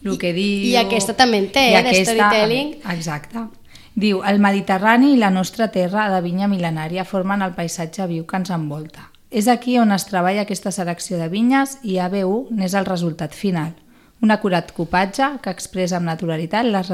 el 0.03 0.17
que 0.17 0.34
diu... 0.34 0.70
i 0.72 0.75
aquesta 0.79 1.13
també 1.13 1.38
en 1.38 1.50
té, 1.51 1.67
eh, 1.72 1.77
aquesta- 1.77 2.13
d'storytelling. 2.13 2.75
Exacte. 2.93 3.46
Diu, 3.93 4.22
el 4.24 4.39
Mediterrani 4.39 5.13
i 5.13 5.17
la 5.20 5.29
nostra 5.29 5.67
terra 5.70 6.10
de 6.13 6.22
vinya 6.24 6.48
mil·lenària 6.48 7.03
formen 7.05 7.41
el 7.41 7.51
paisatge 7.53 8.08
viu 8.08 8.25
que 8.25 8.38
ens 8.39 8.50
envolta. 8.50 9.10
És 9.29 9.48
aquí 9.48 9.77
on 9.79 9.91
es 9.91 10.05
treballa 10.08 10.41
aquesta 10.43 10.72
selecció 10.72 11.17
de 11.20 11.27
vinyes 11.31 11.77
i 11.84 11.98
ABU 12.00 12.48
n'és 12.51 12.74
el 12.74 12.86
resultat 12.86 13.34
final. 13.36 13.74
Un 14.22 14.31
acurat 14.31 14.72
copatge 14.72 15.39
que 15.41 15.50
expressa 15.50 15.98
amb 15.98 16.05
naturalitat 16.05 16.65
les 16.65 16.89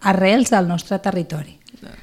arrels 0.00 0.50
del 0.50 0.68
nostre 0.68 0.98
territori. 0.98 1.56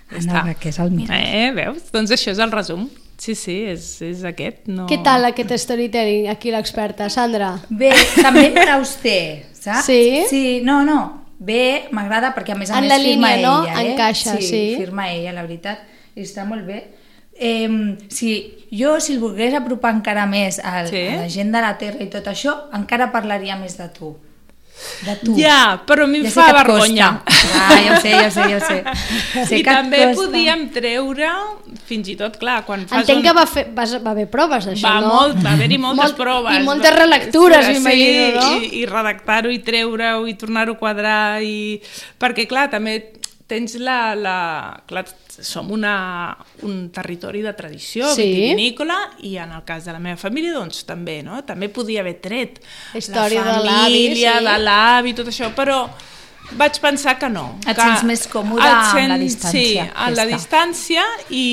Està. 0.10 0.42
Anna, 0.42 0.56
que 0.56 0.70
és 0.70 0.80
el 0.80 0.92
mir. 0.92 1.08
Eh, 1.14 1.52
veus? 1.56 1.92
Doncs 1.94 2.12
això 2.12 2.32
és 2.34 2.40
el 2.40 2.52
resum. 2.52 2.88
Sí, 3.18 3.34
sí, 3.36 3.56
és, 3.66 3.86
és 4.06 4.24
aquest. 4.30 4.68
No... 4.70 4.86
Què 4.90 5.00
tal 5.04 5.26
aquest 5.26 5.54
storytelling, 5.58 6.28
aquí 6.30 6.52
l'experta, 6.54 7.10
Sandra? 7.10 7.56
Bé, 7.70 7.90
també 8.22 8.52
per 8.54 8.68
auster, 8.76 9.48
saps? 9.58 9.88
Sí? 9.90 10.02
Sí, 10.30 10.44
no, 10.64 10.84
no. 10.86 11.00
Bé, 11.40 11.88
m'agrada 11.94 12.32
perquè 12.36 12.54
a 12.54 12.58
més 12.58 12.70
a 12.72 12.78
En 12.78 12.86
més 12.86 12.94
la 12.94 13.02
firma 13.02 13.34
línia, 13.34 13.48
no? 13.48 13.56
ella, 13.66 13.82
eh? 13.82 13.92
Encaixa, 13.94 14.38
sí. 14.42 14.62
firma 14.78 15.10
ella, 15.14 15.34
la 15.34 15.44
veritat, 15.46 15.82
i 16.16 16.26
està 16.26 16.46
molt 16.50 16.66
bé. 16.66 16.84
Eh, 17.38 17.98
si 18.10 18.32
jo, 18.74 18.96
si 19.00 19.14
el 19.14 19.20
volgués 19.22 19.54
apropar 19.54 19.94
encara 19.94 20.26
més 20.30 20.58
al, 20.60 20.88
Sí? 20.90 21.04
a 21.14 21.20
la 21.22 21.30
gent 21.30 21.52
de 21.54 21.62
la 21.62 21.76
Terra 21.78 22.02
i 22.04 22.10
tot 22.10 22.26
això, 22.30 22.56
encara 22.74 23.12
parlaria 23.14 23.58
més 23.58 23.78
de 23.78 23.90
tu. 23.94 24.16
De 25.06 25.14
tu. 25.24 25.34
Ja, 25.40 25.80
però 25.88 26.04
a 26.06 26.08
mi 26.08 26.20
em 26.20 26.26
Ja 26.28 26.32
fa 26.32 26.46
vergonya. 26.54 27.08
costa. 27.26 27.48
Ah, 27.58 27.80
ja 27.82 27.96
ho 27.96 28.02
sé, 28.02 28.12
ja 28.14 28.28
ho 28.28 28.32
sé, 28.32 28.44
ja 28.52 28.58
ho 28.58 28.62
sé. 28.62 28.78
sé 29.50 29.58
I 29.60 29.64
també 29.66 30.04
costa. 30.06 30.16
podíem 30.22 30.64
treure, 30.76 31.30
fins 31.90 32.08
i 32.14 32.16
tot, 32.20 32.38
clar, 32.42 32.60
quan 32.68 32.86
fas 32.88 33.02
Entenc 33.02 33.20
un... 33.20 33.26
que 33.26 33.34
va, 33.40 33.46
fer, 33.50 33.66
va, 33.76 33.86
va 34.06 34.12
haver 34.14 34.28
proves 34.30 34.66
d'això, 34.70 34.86
Va, 34.88 35.00
no? 35.02 35.08
molt, 35.16 35.42
va 35.44 35.54
haver-hi 35.58 35.78
moltes 35.82 36.04
Molt- 36.04 36.22
proves. 36.22 36.58
I 36.60 36.64
moltes 36.68 36.96
relectures, 36.96 37.66
Sí, 37.66 37.74
m'imagino, 37.78 38.42
no? 38.42 38.50
I, 38.62 38.72
i 38.82 38.86
redactar-ho 38.90 39.50
i 39.54 39.60
treure-ho 39.66 40.26
i 40.28 40.34
tornar-ho 40.40 40.78
a 40.78 40.82
quadrar 40.82 41.42
i... 41.44 41.82
Perquè, 42.22 42.46
clar, 42.48 42.70
també 42.70 43.00
tens 43.48 43.76
la... 43.80 44.14
la... 44.16 44.38
Clar, 44.88 45.06
som 45.38 45.70
una, 45.72 46.36
un 46.66 46.88
territori 46.90 47.44
de 47.46 47.52
tradició 47.54 48.08
Sí. 48.16 48.24
vitivinícola 48.26 48.96
i 49.22 49.36
en 49.38 49.52
el 49.54 49.64
cas 49.68 49.86
de 49.86 49.94
la 49.94 50.00
meva 50.02 50.18
família 50.18 50.54
doncs 50.56 50.82
també, 50.88 51.20
no? 51.24 51.44
També 51.46 51.70
podia 51.70 52.02
haver 52.02 52.16
tret 52.24 52.58
Història 52.98 53.44
la 53.46 53.60
família, 53.62 54.40
sí. 54.40 54.46
de 54.48 54.56
l'avi, 54.64 55.14
tot 55.14 55.30
això, 55.30 55.52
però 55.54 55.84
vaig 56.58 56.80
pensar 56.82 57.18
que 57.20 57.30
no. 57.30 57.60
Et 57.68 57.76
que 57.76 57.84
sents 57.84 58.06
més 58.08 58.26
còmode 58.32 58.64
et 58.64 58.72
amb 58.72 59.12
la 59.12 59.18
distància, 59.20 59.52
Sí, 59.52 59.78
en 60.08 60.16
la 60.16 60.26
distància 60.30 61.04
i, 61.30 61.46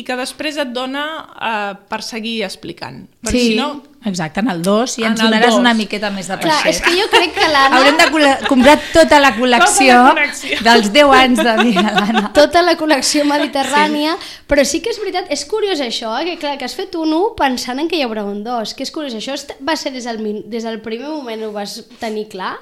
i 0.00 0.04
que 0.06 0.16
després 0.16 0.56
et 0.62 0.72
dona 0.72 1.04
uh, 1.34 1.72
per 1.90 2.00
seguir 2.06 2.38
explicant. 2.46 3.04
Perquè 3.20 3.36
Sí, 3.36 3.52
si 3.52 3.58
no, 3.58 3.82
exacte, 4.08 4.40
en 4.40 4.48
el 4.50 4.62
2 4.62 4.98
i 4.98 5.04
En 5.04 5.10
ens 5.12 5.20
donaràs 5.20 5.50
dos. 5.50 5.58
una 5.60 5.74
miqueta 5.74 6.10
més 6.10 6.28
de 6.28 6.38
Clar, 6.38 6.62
peixet. 6.62 6.74
és 6.74 6.80
que 6.82 7.00
jo 7.00 7.06
crec 7.10 7.34
que 7.34 7.48
l'Anna... 7.48 7.76
Haurem 7.76 7.96
de 7.96 8.48
comprar 8.48 8.78
tota 8.92 9.20
la 9.20 9.34
col·lecció, 9.36 9.98
Tota 10.08 10.14
la 10.14 10.26
col·lecció. 10.26 10.60
dels 10.62 10.92
10 10.92 11.14
anys 11.20 11.42
de 11.42 11.56
vida, 11.64 11.86
l'Anna. 12.00 12.32
tota 12.32 12.62
la 12.62 12.76
col·lecció 12.78 13.24
mediterrània, 13.24 14.16
sí. 14.20 14.42
però 14.48 14.64
sí 14.64 14.80
que 14.80 14.90
és 14.90 14.98
veritat, 15.02 15.30
és 15.30 15.44
curiós 15.44 15.80
això, 15.80 16.14
eh? 16.20 16.24
que 16.30 16.36
clar, 16.38 16.56
que 16.58 16.64
has 16.68 16.74
fet 16.78 16.94
un 16.96 17.12
1 17.12 17.34
pensant 17.36 17.78
en 17.82 17.88
que 17.88 17.96
hi 17.96 18.02
haurà 18.06 18.24
un 18.24 18.42
2, 18.44 18.74
que 18.74 18.82
és 18.86 18.90
curiós, 18.94 19.14
això 19.14 19.34
va 19.66 19.76
ser 19.76 19.92
des 19.92 20.04
del, 20.04 20.20
des 20.46 20.62
del 20.64 20.80
primer 20.80 21.08
moment 21.08 21.42
ho 21.48 21.52
vas 21.52 21.80
tenir 22.00 22.28
clar, 22.28 22.56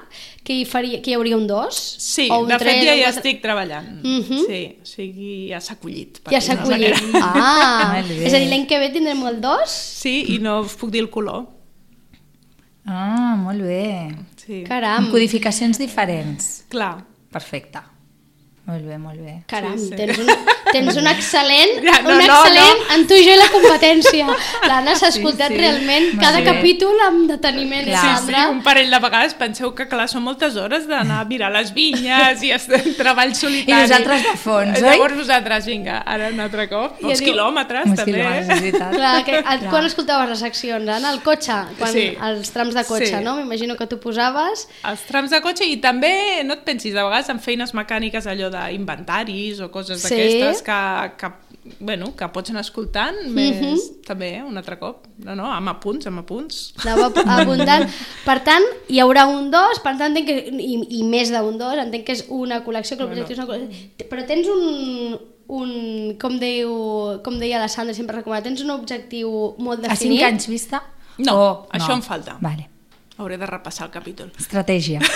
que 0.45 0.53
hi, 0.53 0.65
faria, 0.69 1.01
que 1.01 1.09
hi 1.09 1.15
hauria 1.17 1.35
un 1.37 1.47
2? 1.49 1.77
sí, 1.97 2.27
o 2.29 2.39
un 2.43 2.47
de 2.47 2.59
fet 2.59 2.67
3, 2.67 2.83
ja 2.85 2.91
o 2.91 2.95
hi 2.95 2.99
un 2.99 3.05
4? 3.05 3.17
estic 3.17 3.41
treballant. 3.41 3.87
Mhm. 4.03 4.41
Sí, 4.45 4.61
o 4.81 4.85
sigui, 4.85 5.31
ja 5.49 5.59
s'ha 5.59 5.75
collit. 5.81 6.19
per 6.21 6.33
Ja 6.35 6.41
s'ha 6.41 6.57
collit. 6.61 6.93
Ah, 7.19 7.97
és 8.05 8.33
a 8.33 8.37
dir, 8.37 8.47
l'any 8.51 8.65
que 8.69 8.77
ve 8.79 8.89
tindrem 8.93 9.23
el 9.27 9.39
2? 9.41 9.73
Sí, 9.73 10.13
i 10.35 10.39
no 10.39 10.59
us 10.61 10.75
puc 10.79 10.91
dir 10.93 11.01
el 11.01 11.09
color. 11.09 11.34
Ah, 12.85 13.35
molt 13.39 13.61
bé. 13.65 14.15
Sí. 14.37 14.63
Caram, 14.67 15.05
Amb 15.05 15.11
codificacions 15.15 15.79
diferents. 15.81 16.49
Clar. 16.69 16.99
Perfecte. 17.33 17.81
Molt 18.65 18.85
bé, 18.85 18.97
molt 19.01 19.19
bé. 19.21 19.39
caram, 19.49 19.77
Sí, 19.77 19.89
sí. 19.89 19.95
tens 19.97 20.19
un, 20.21 20.29
tens 20.75 20.97
un 21.01 21.07
excel·lent, 21.11 21.73
Ja, 21.85 21.95
no, 22.03 22.11
un 22.13 22.19
no, 22.19 22.25
excel·lent 22.27 22.79
no. 22.83 22.93
en 22.95 23.07
tu 23.09 23.17
i 23.17 23.23
jo 23.25 23.33
i 23.35 23.39
la 23.39 23.47
competència. 23.53 24.27
L'Anna 24.67 24.95
s'ha 24.99 25.09
escoltat 25.13 25.51
sí. 25.53 25.57
realment 25.59 26.09
Molt 26.13 26.23
cada 26.23 26.39
bé. 26.41 26.45
capítol 26.51 26.99
amb 27.07 27.27
deteniment, 27.31 27.85
Clar. 27.89 28.03
Sí, 28.19 28.33
sí, 28.33 28.41
un 28.51 28.61
parell 28.65 28.91
de 28.91 28.99
vegades 29.03 29.33
penseu 29.39 29.73
que 29.75 29.87
clar, 29.91 30.07
són 30.11 30.23
moltes 30.25 30.55
hores 30.59 30.87
d'anar 30.89 31.21
a 31.23 31.25
mirar 31.29 31.51
les 31.55 31.71
vinyes 31.75 32.43
i 32.43 32.51
estar 32.55 32.79
en 32.81 32.93
treball 32.97 33.33
solitari. 33.35 33.77
I 33.79 33.81
nosaltres 33.87 34.23
de 34.23 34.35
fons, 34.37 34.77
oi? 34.81 34.85
Llavors 34.89 35.15
vosaltres, 35.17 35.65
vinga, 35.65 35.99
ara 36.05 36.29
un 36.33 36.39
altre 36.39 36.67
cop. 36.69 37.01
I 37.03 37.11
Els 37.11 37.19
diu- 37.21 37.31
quilòmetres, 37.31 37.85
Uns 37.85 37.99
també. 37.99 38.11
quilòmetres, 38.19 38.49
és 38.49 38.61
veritat. 38.61 38.91
Clar, 38.95 39.15
que, 39.25 39.41
a, 39.45 39.57
quan 39.69 39.85
escoltaves 39.85 40.29
les 40.29 40.39
seccions, 40.39 40.89
Anna? 40.89 41.09
Al 41.15 41.21
cotxe? 41.23 41.59
Quan, 41.79 41.91
Sí. 41.95 42.05
Els 42.29 42.49
trams 42.51 42.73
de 42.75 42.83
cotxe, 42.83 43.05
Sí. 43.17 43.23
no? 43.23 43.35
M'imagino 43.37 43.75
que 43.77 43.87
tu 43.87 43.99
posaves... 43.99 44.67
Els 44.83 45.01
trams 45.07 45.29
de 45.31 45.39
cotxe 45.41 45.65
i 45.65 45.77
també, 45.77 46.43
no 46.43 46.53
et 46.57 46.63
pensis, 46.65 46.93
de 46.93 47.01
vegades 47.03 47.29
en 47.29 47.39
feines 47.39 47.73
mecàniques 47.73 48.25
allò 48.27 48.49
d'inventaris 48.51 49.59
o 49.61 49.69
coses 49.71 50.01
Sí. 50.01 50.09
d'aquestes 50.15 50.61
que, 50.65 50.77
que, 51.21 51.29
bueno, 51.79 52.11
que 52.17 52.27
pots 52.33 52.49
anar 52.51 52.61
escoltant 52.65 53.15
més, 53.33 53.59
Mhm. 53.61 54.01
també, 54.05 54.31
un 54.43 54.57
altre 54.57 54.77
cop. 54.81 55.05
No, 55.23 55.35
no, 55.37 55.45
amb 55.53 55.69
apunts, 55.71 56.07
amb 56.09 56.19
apunts. 56.23 56.73
Anava 56.83 57.11
abundant. 57.39 57.85
Per 58.25 58.37
tant, 58.43 58.65
hi 58.89 58.99
haurà 58.99 59.27
un 59.29 59.51
2, 59.53 59.79
per 59.85 59.95
tant, 59.97 60.09
entenc 60.11 60.27
que, 60.27 60.37
i, 60.51 60.99
i 60.99 61.03
més 61.03 61.31
d'un 61.33 61.57
2, 61.61 61.77
entenc 61.85 62.05
que 62.05 62.17
és 62.17 62.25
una 62.29 62.63
col·lecció, 62.65 62.97
que 62.97 63.03
l'objectiu 63.07 63.37
és 63.37 63.43
una 63.43 63.47
col·lecció. 63.53 64.09
Però 64.09 64.25
tens 64.27 64.47
un, 64.51 65.19
un 65.47 65.71
com, 66.21 66.37
diu, 66.41 66.75
com 67.23 67.37
deia 67.39 67.59
la 67.61 67.67
Sandra, 67.69 67.93
sempre 67.93 68.17
recomana, 68.17 68.43
tens 68.43 68.61
un 68.65 68.71
objectiu 68.71 69.55
molt 69.57 69.85
A 69.85 69.95
5 69.95 69.99
definit? 69.99 70.23
anys 70.23 70.47
vista? 70.47 70.83
No, 71.17 71.35
O- 71.39 71.67
això 71.71 71.93
em 71.93 72.01
falta. 72.01 72.37
Vale. 72.41 72.69
Hauré 73.17 73.37
de 73.39 73.45
repassar 73.47 73.85
el 73.87 73.91
capítol. 73.93 74.31
Estratègia. 74.37 74.99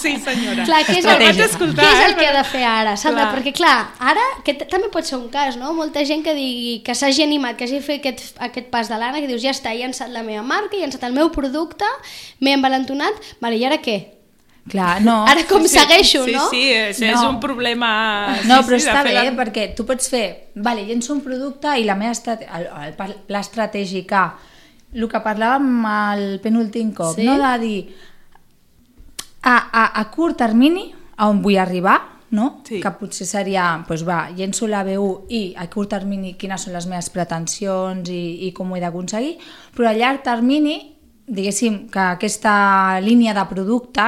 Sí, 0.00 0.14
senyora. 0.22 0.64
Clar, 0.64 0.78
què 0.86 0.94
és, 0.96 1.04
el, 1.04 1.10
Vaig 1.10 1.22
Estratègia. 1.28 1.44
escoltar, 1.50 1.84
què 1.84 1.88
és 1.92 2.04
el 2.06 2.12
eh? 2.12 2.16
que 2.20 2.26
ha 2.28 2.32
de 2.36 2.42
fer 2.48 2.62
ara, 2.64 2.92
Sandra? 3.00 3.24
Clar. 3.26 3.34
Perquè, 3.36 3.52
clar, 3.56 3.74
ara, 4.12 4.22
que 4.46 4.54
també 4.62 4.88
pot 4.92 5.04
ser 5.04 5.18
un 5.18 5.26
cas, 5.32 5.58
no? 5.60 5.72
Molta 5.76 6.04
gent 6.08 6.22
que 6.24 6.32
digui 6.36 6.78
que 6.86 6.94
s'hagi 6.96 7.24
animat, 7.26 7.58
que 7.58 7.66
hagi 7.68 7.80
fet 7.84 8.00
aquest, 8.00 8.38
aquest 8.40 8.70
pas 8.72 8.88
de 8.88 8.96
l'Anna, 9.00 9.20
que 9.20 9.28
dius, 9.28 9.42
ja 9.44 9.52
està, 9.52 9.74
he 9.74 9.80
llançat 9.82 10.08
la 10.14 10.22
meva 10.24 10.40
marca, 10.46 10.76
he 10.76 10.80
llançat 10.80 11.04
el 11.08 11.12
meu 11.16 11.28
producte, 11.34 11.88
m'he 12.40 12.54
envalentonat, 12.56 13.20
vale, 13.44 13.58
i 13.60 13.64
ara 13.68 13.80
què? 13.84 13.98
Clar, 14.70 15.00
no. 15.04 15.18
Ara 15.32 15.44
com 15.50 15.66
segueixo, 15.68 16.24
sí, 16.24 16.32
no? 16.36 16.46
Sí, 16.52 16.62
és, 16.72 17.00
és 17.02 17.16
No. 17.20 17.34
un 17.34 17.40
problema... 17.44 17.90
No, 18.48 18.62
sí, 18.62 18.68
però 18.70 18.78
sí, 18.80 18.86
està 18.88 19.02
bé, 19.04 19.16
la- 19.18 19.26
perquè 19.36 19.70
tu 19.76 19.84
pots 19.88 20.08
fer, 20.12 20.26
vale, 20.56 20.86
llenço 20.88 21.12
un 21.16 21.20
producte 21.24 21.76
i 21.80 21.84
la 21.88 21.96
meva 21.98 22.12
estat... 22.16 22.46
el, 22.48 22.68
el, 22.86 22.96
pla 23.28 23.40
estratègic 23.44 24.12
A, 24.16 24.24
el 24.92 25.08
que 25.08 25.20
parlàvem 25.22 25.84
al 25.86 26.24
penúltim 26.42 26.92
cop, 26.94 27.14
Sí. 27.16 27.24
no 27.24 27.36
de 27.38 27.58
dir 27.62 27.94
a, 29.42 29.56
a, 29.72 30.00
a 30.00 30.04
curt 30.10 30.36
termini 30.38 30.90
a 31.16 31.28
on 31.28 31.40
vull 31.42 31.58
arribar, 31.58 31.98
no? 32.30 32.60
Sí. 32.64 32.78
que 32.80 32.90
potser 32.94 33.26
seria, 33.26 33.64
doncs 33.88 34.04
va, 34.06 34.28
llenço 34.36 34.68
la 34.70 34.84
B1 34.86 35.26
i 35.34 35.40
a 35.58 35.66
curt 35.72 35.90
termini 35.96 36.34
quines 36.38 36.62
són 36.64 36.74
les 36.76 36.86
meves 36.86 37.08
pretensions 37.10 38.08
i, 38.08 38.46
i 38.46 38.52
com 38.56 38.70
ho 38.72 38.76
he 38.78 38.80
d'aconseguir, 38.82 39.36
però 39.76 39.90
a 39.90 39.94
llarg 39.96 40.22
termini, 40.22 40.76
diguéssim 41.26 41.88
que 41.90 42.00
aquesta 42.16 43.00
línia 43.02 43.34
de 43.34 43.44
producte 43.50 44.06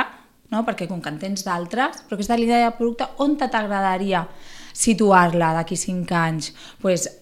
no? 0.53 0.65
perquè 0.67 0.87
com 0.89 1.01
que 1.01 1.09
en 1.09 1.19
tens 1.19 1.45
d'altres, 1.47 2.03
però 2.07 2.19
aquesta 2.19 2.37
línia 2.37 2.59
de 2.67 2.71
producte, 2.77 3.07
on 3.25 3.37
t'agradaria 3.41 4.27
situar-la 4.73 5.53
d'aquí 5.59 5.77
5 5.77 6.15
anys? 6.15 6.53
Pues, 6.81 7.07
en- 7.09 7.22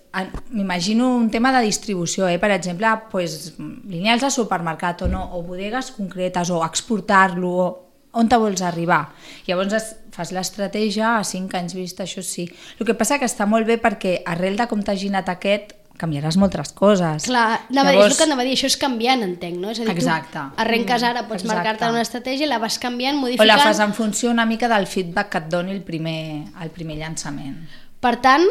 M'imagino 0.51 1.13
un 1.15 1.29
tema 1.31 1.53
de 1.55 1.61
distribució, 1.63 2.27
eh? 2.27 2.39
per 2.43 2.51
exemple, 2.51 2.91
pues, 3.13 3.55
lineals 3.59 4.25
de 4.27 4.31
supermercat 4.35 5.05
o 5.07 5.09
no, 5.09 5.23
o 5.37 5.45
bodegues 5.47 5.93
concretes, 5.95 6.51
o 6.51 6.65
exportar-lo, 6.67 7.53
o 7.55 7.69
on 8.13 8.29
te 8.29 8.39
vols 8.41 8.63
arribar. 8.67 9.05
Llavors 9.47 9.77
es, 9.79 9.91
fas 10.15 10.33
l'estratègia 10.35 11.17
a 11.19 11.25
5 11.25 11.59
anys 11.61 11.77
vista, 11.79 12.07
això 12.07 12.25
sí. 12.27 12.49
El 12.79 12.89
que 12.89 12.97
passa 12.99 13.21
que 13.21 13.29
està 13.29 13.47
molt 13.47 13.69
bé 13.69 13.79
perquè 13.79 14.21
arrel 14.27 14.59
de 14.59 14.67
com 14.71 14.83
t'ha 14.83 14.97
ginat 14.99 15.31
aquest, 15.31 15.77
canviaràs 16.01 16.39
moltes 16.41 16.73
coses. 16.77 17.27
Clar, 17.29 17.61
anava, 17.69 17.93
Llavors... 17.93 18.07
és 18.07 18.15
el 18.15 18.19
que 18.19 18.27
anava 18.27 18.43
a 18.43 18.49
dir, 18.49 18.55
això 18.57 18.71
és 18.71 18.79
canviant, 18.81 19.23
entenc, 19.27 19.59
no? 19.61 19.75
És 19.75 19.83
a 19.83 19.85
dir, 19.85 19.93
Exacte. 19.93 20.33
tu 20.33 20.65
arrenques 20.65 21.05
ara, 21.07 21.27
pots 21.29 21.45
marcar-te 21.49 21.91
una 21.93 22.01
estratègia, 22.07 22.49
la 22.49 22.61
vas 22.63 22.81
canviant, 22.83 23.21
O 23.21 23.27
modificant... 23.27 23.51
la 23.51 23.61
fas 23.61 23.83
en 23.85 23.93
funció 23.95 24.33
una 24.33 24.49
mica 24.49 24.71
del 24.73 24.89
feedback 24.91 25.31
que 25.35 25.45
et 25.45 25.53
doni 25.53 25.77
el 25.77 25.85
primer, 25.87 26.49
el 26.65 26.73
primer 26.75 26.97
llançament. 27.03 27.61
Per 28.01 28.15
tant, 28.25 28.49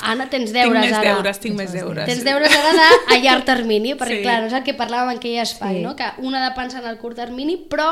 Anna, 0.00 0.26
tens 0.28 0.50
Tinc 0.50 0.62
deures 0.64 0.80
més 0.84 0.92
ara. 0.92 1.14
deures, 1.14 1.38
tinc 1.40 1.56
més 1.56 1.72
deures. 1.72 2.06
Tens 2.06 2.24
deures 2.24 2.50
ara 2.56 2.72
de, 2.72 3.14
a 3.14 3.18
llarg 3.22 3.44
termini, 3.44 3.94
perquè 3.98 4.18
Sí. 4.18 4.22
clar, 4.22 4.40
no 4.42 4.46
és 4.48 4.52
el 4.58 4.64
que 4.64 4.76
parlàvem 4.76 5.12
en 5.12 5.18
aquell 5.18 5.38
espai, 5.42 5.76
Sí. 5.78 5.82
no? 5.82 5.94
que 5.96 6.10
una 6.18 6.42
ha 6.44 6.48
de 6.50 6.54
pensar 6.56 6.82
en 6.82 6.90
el 6.90 6.98
curt 6.98 7.16
termini, 7.16 7.56
però 7.70 7.90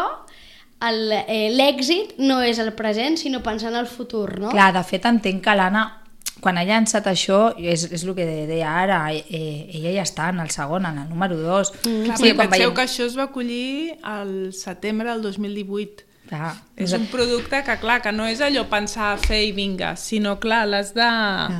el, 0.82 1.12
eh, 1.12 1.50
l'èxit 1.54 2.16
no 2.18 2.40
és 2.42 2.58
el 2.58 2.72
present, 2.74 3.16
sinó 3.16 3.42
pensar 3.42 3.70
en 3.70 3.76
el 3.78 3.86
futur, 3.86 4.40
no? 4.40 4.50
Clar, 4.50 4.72
de 4.74 4.82
fet 4.82 5.04
entenc 5.06 5.44
que 5.44 5.54
l'Anna 5.54 5.98
quan 6.42 6.58
ha 6.58 6.64
llançat 6.66 7.06
això, 7.06 7.52
és, 7.56 7.84
és 7.92 8.02
el 8.02 8.16
que 8.16 8.24
deia 8.26 8.72
ara, 8.82 9.12
eh, 9.14 9.68
ella 9.78 9.92
ja 9.94 10.02
està 10.02 10.28
en 10.32 10.40
el 10.42 10.50
segon, 10.50 10.84
en 10.86 10.98
el 10.98 11.08
número 11.08 11.36
2. 11.38 11.70
Mm. 11.84 12.04
Clar, 12.08 12.16
sí, 12.18 12.32
penseu 12.34 12.72
que 12.74 12.82
això 12.82 13.06
es 13.06 13.14
va 13.16 13.28
acollir 13.30 13.94
al 14.02 14.52
setembre 14.52 15.08
del 15.12 15.22
2018. 15.22 16.02
Clar, 16.32 16.54
És 16.80 16.94
un 16.96 17.02
producte 17.12 17.58
que, 17.62 17.74
clar, 17.82 17.98
que 18.00 18.10
no 18.16 18.24
és 18.24 18.40
allò 18.40 18.62
pensar, 18.70 19.18
fer 19.20 19.42
i 19.44 19.52
vinga, 19.52 19.90
sinó, 20.00 20.38
clar, 20.40 20.62
l'has 20.66 20.94
de... 20.96 21.08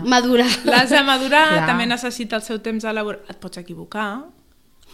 Madurar. 0.09 0.49
L'has 0.65 0.89
de 0.89 1.03
madurar, 1.05 1.49
Clar. 1.59 1.67
també 1.69 1.85
necessita 1.91 2.39
el 2.41 2.43
seu 2.47 2.57
temps 2.65 2.81
d'elaborar. 2.87 3.21
Et 3.29 3.37
pots 3.37 3.61
equivocar, 3.61 4.07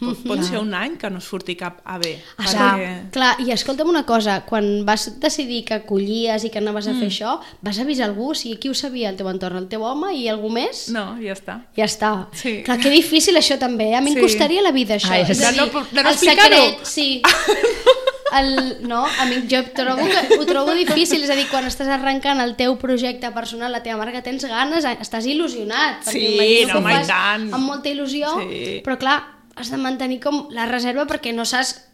pot, 0.01 0.19
pot 0.27 0.43
ser 0.47 0.59
un 0.59 0.75
any 0.75 0.97
que 0.99 1.09
no 1.11 1.19
es 1.23 1.29
surti 1.31 1.55
cap 1.59 1.79
A 1.85 1.97
bé. 2.03 2.17
Ah, 2.39 2.49
clar, 2.51 2.75
clar, 3.15 3.31
i 3.47 3.53
escolta'm 3.55 3.89
una 3.91 4.03
cosa, 4.07 4.41
quan 4.51 4.85
vas 4.87 5.09
decidir 5.23 5.65
que 5.71 5.81
collies 5.87 6.43
i 6.47 6.51
que 6.51 6.59
anaves 6.59 6.87
a 6.91 6.93
Mm. 6.97 6.99
fer 7.05 7.09
això, 7.13 7.39
vas 7.63 7.79
avisar 7.79 8.09
algú? 8.11 8.33
O 8.33 8.35
sigui, 8.35 8.59
qui 8.59 8.69
ho 8.71 8.75
sabia? 8.75 9.11
El 9.11 9.17
teu 9.17 9.31
entorn, 9.31 9.57
el 9.63 9.69
teu 9.71 9.83
home 9.87 10.11
i 10.19 10.27
algú 10.29 10.51
més? 10.51 10.89
No, 10.91 11.17
ja 11.23 11.35
està. 11.39 11.61
Ja 11.79 11.85
està. 11.87 12.13
Sí. 12.33 12.65
Clar, 12.67 12.81
que 12.83 12.91
difícil 12.91 13.37
això 13.39 13.59
també. 13.63 13.93
eh? 13.93 13.97
A 13.97 14.01
mi 14.01 14.11
Sí. 14.11 14.19
em 14.19 14.23
costaria 14.27 14.63
la 14.63 14.73
vida 14.73 14.97
això. 14.99 15.11
Ai, 15.15 15.23
és 15.23 15.39
a 15.43 15.53
de 15.53 15.57
no- 15.57 15.67
de 15.93 16.03
no 16.03 16.09
el 16.11 16.17
secret, 16.19 16.83
sí. 16.85 17.23
El, 18.37 18.77
no, 18.87 19.05
a 19.07 19.25
mi 19.27 19.43
jo 19.49 19.63
trobo 19.75 20.05
que 20.05 20.37
ho 20.39 20.45
trobo 20.47 20.75
difícil, 20.77 21.23
és 21.25 21.31
a 21.33 21.37
dir, 21.39 21.47
quan 21.49 21.65
estàs 21.65 21.89
arrencant 21.89 22.41
el 22.45 22.55
teu 22.57 22.77
projecte 22.77 23.31
personal, 23.33 23.73
la 23.73 23.83
teva 23.83 23.97
marca, 23.97 24.21
tens 24.23 24.45
ganes, 24.45 24.85
estàs 24.85 25.25
il·lusionat. 25.25 26.05
Sí, 26.11 26.67
no, 26.69 26.79
home, 26.83 26.93
i 26.93 27.07
tant. 27.09 27.49
Amb 27.55 27.65
molta 27.65 27.89
il·lusió, 27.89 28.35
Sí. 28.43 28.81
però 28.85 28.99
clar, 29.01 29.19
has 29.57 29.71
de 29.73 29.77
mantenir 29.81 30.21
com 30.21 30.47
la 30.55 30.67
reserva 30.67 31.07
perquè 31.07 31.33
no 31.35 31.45
saps 31.49 31.88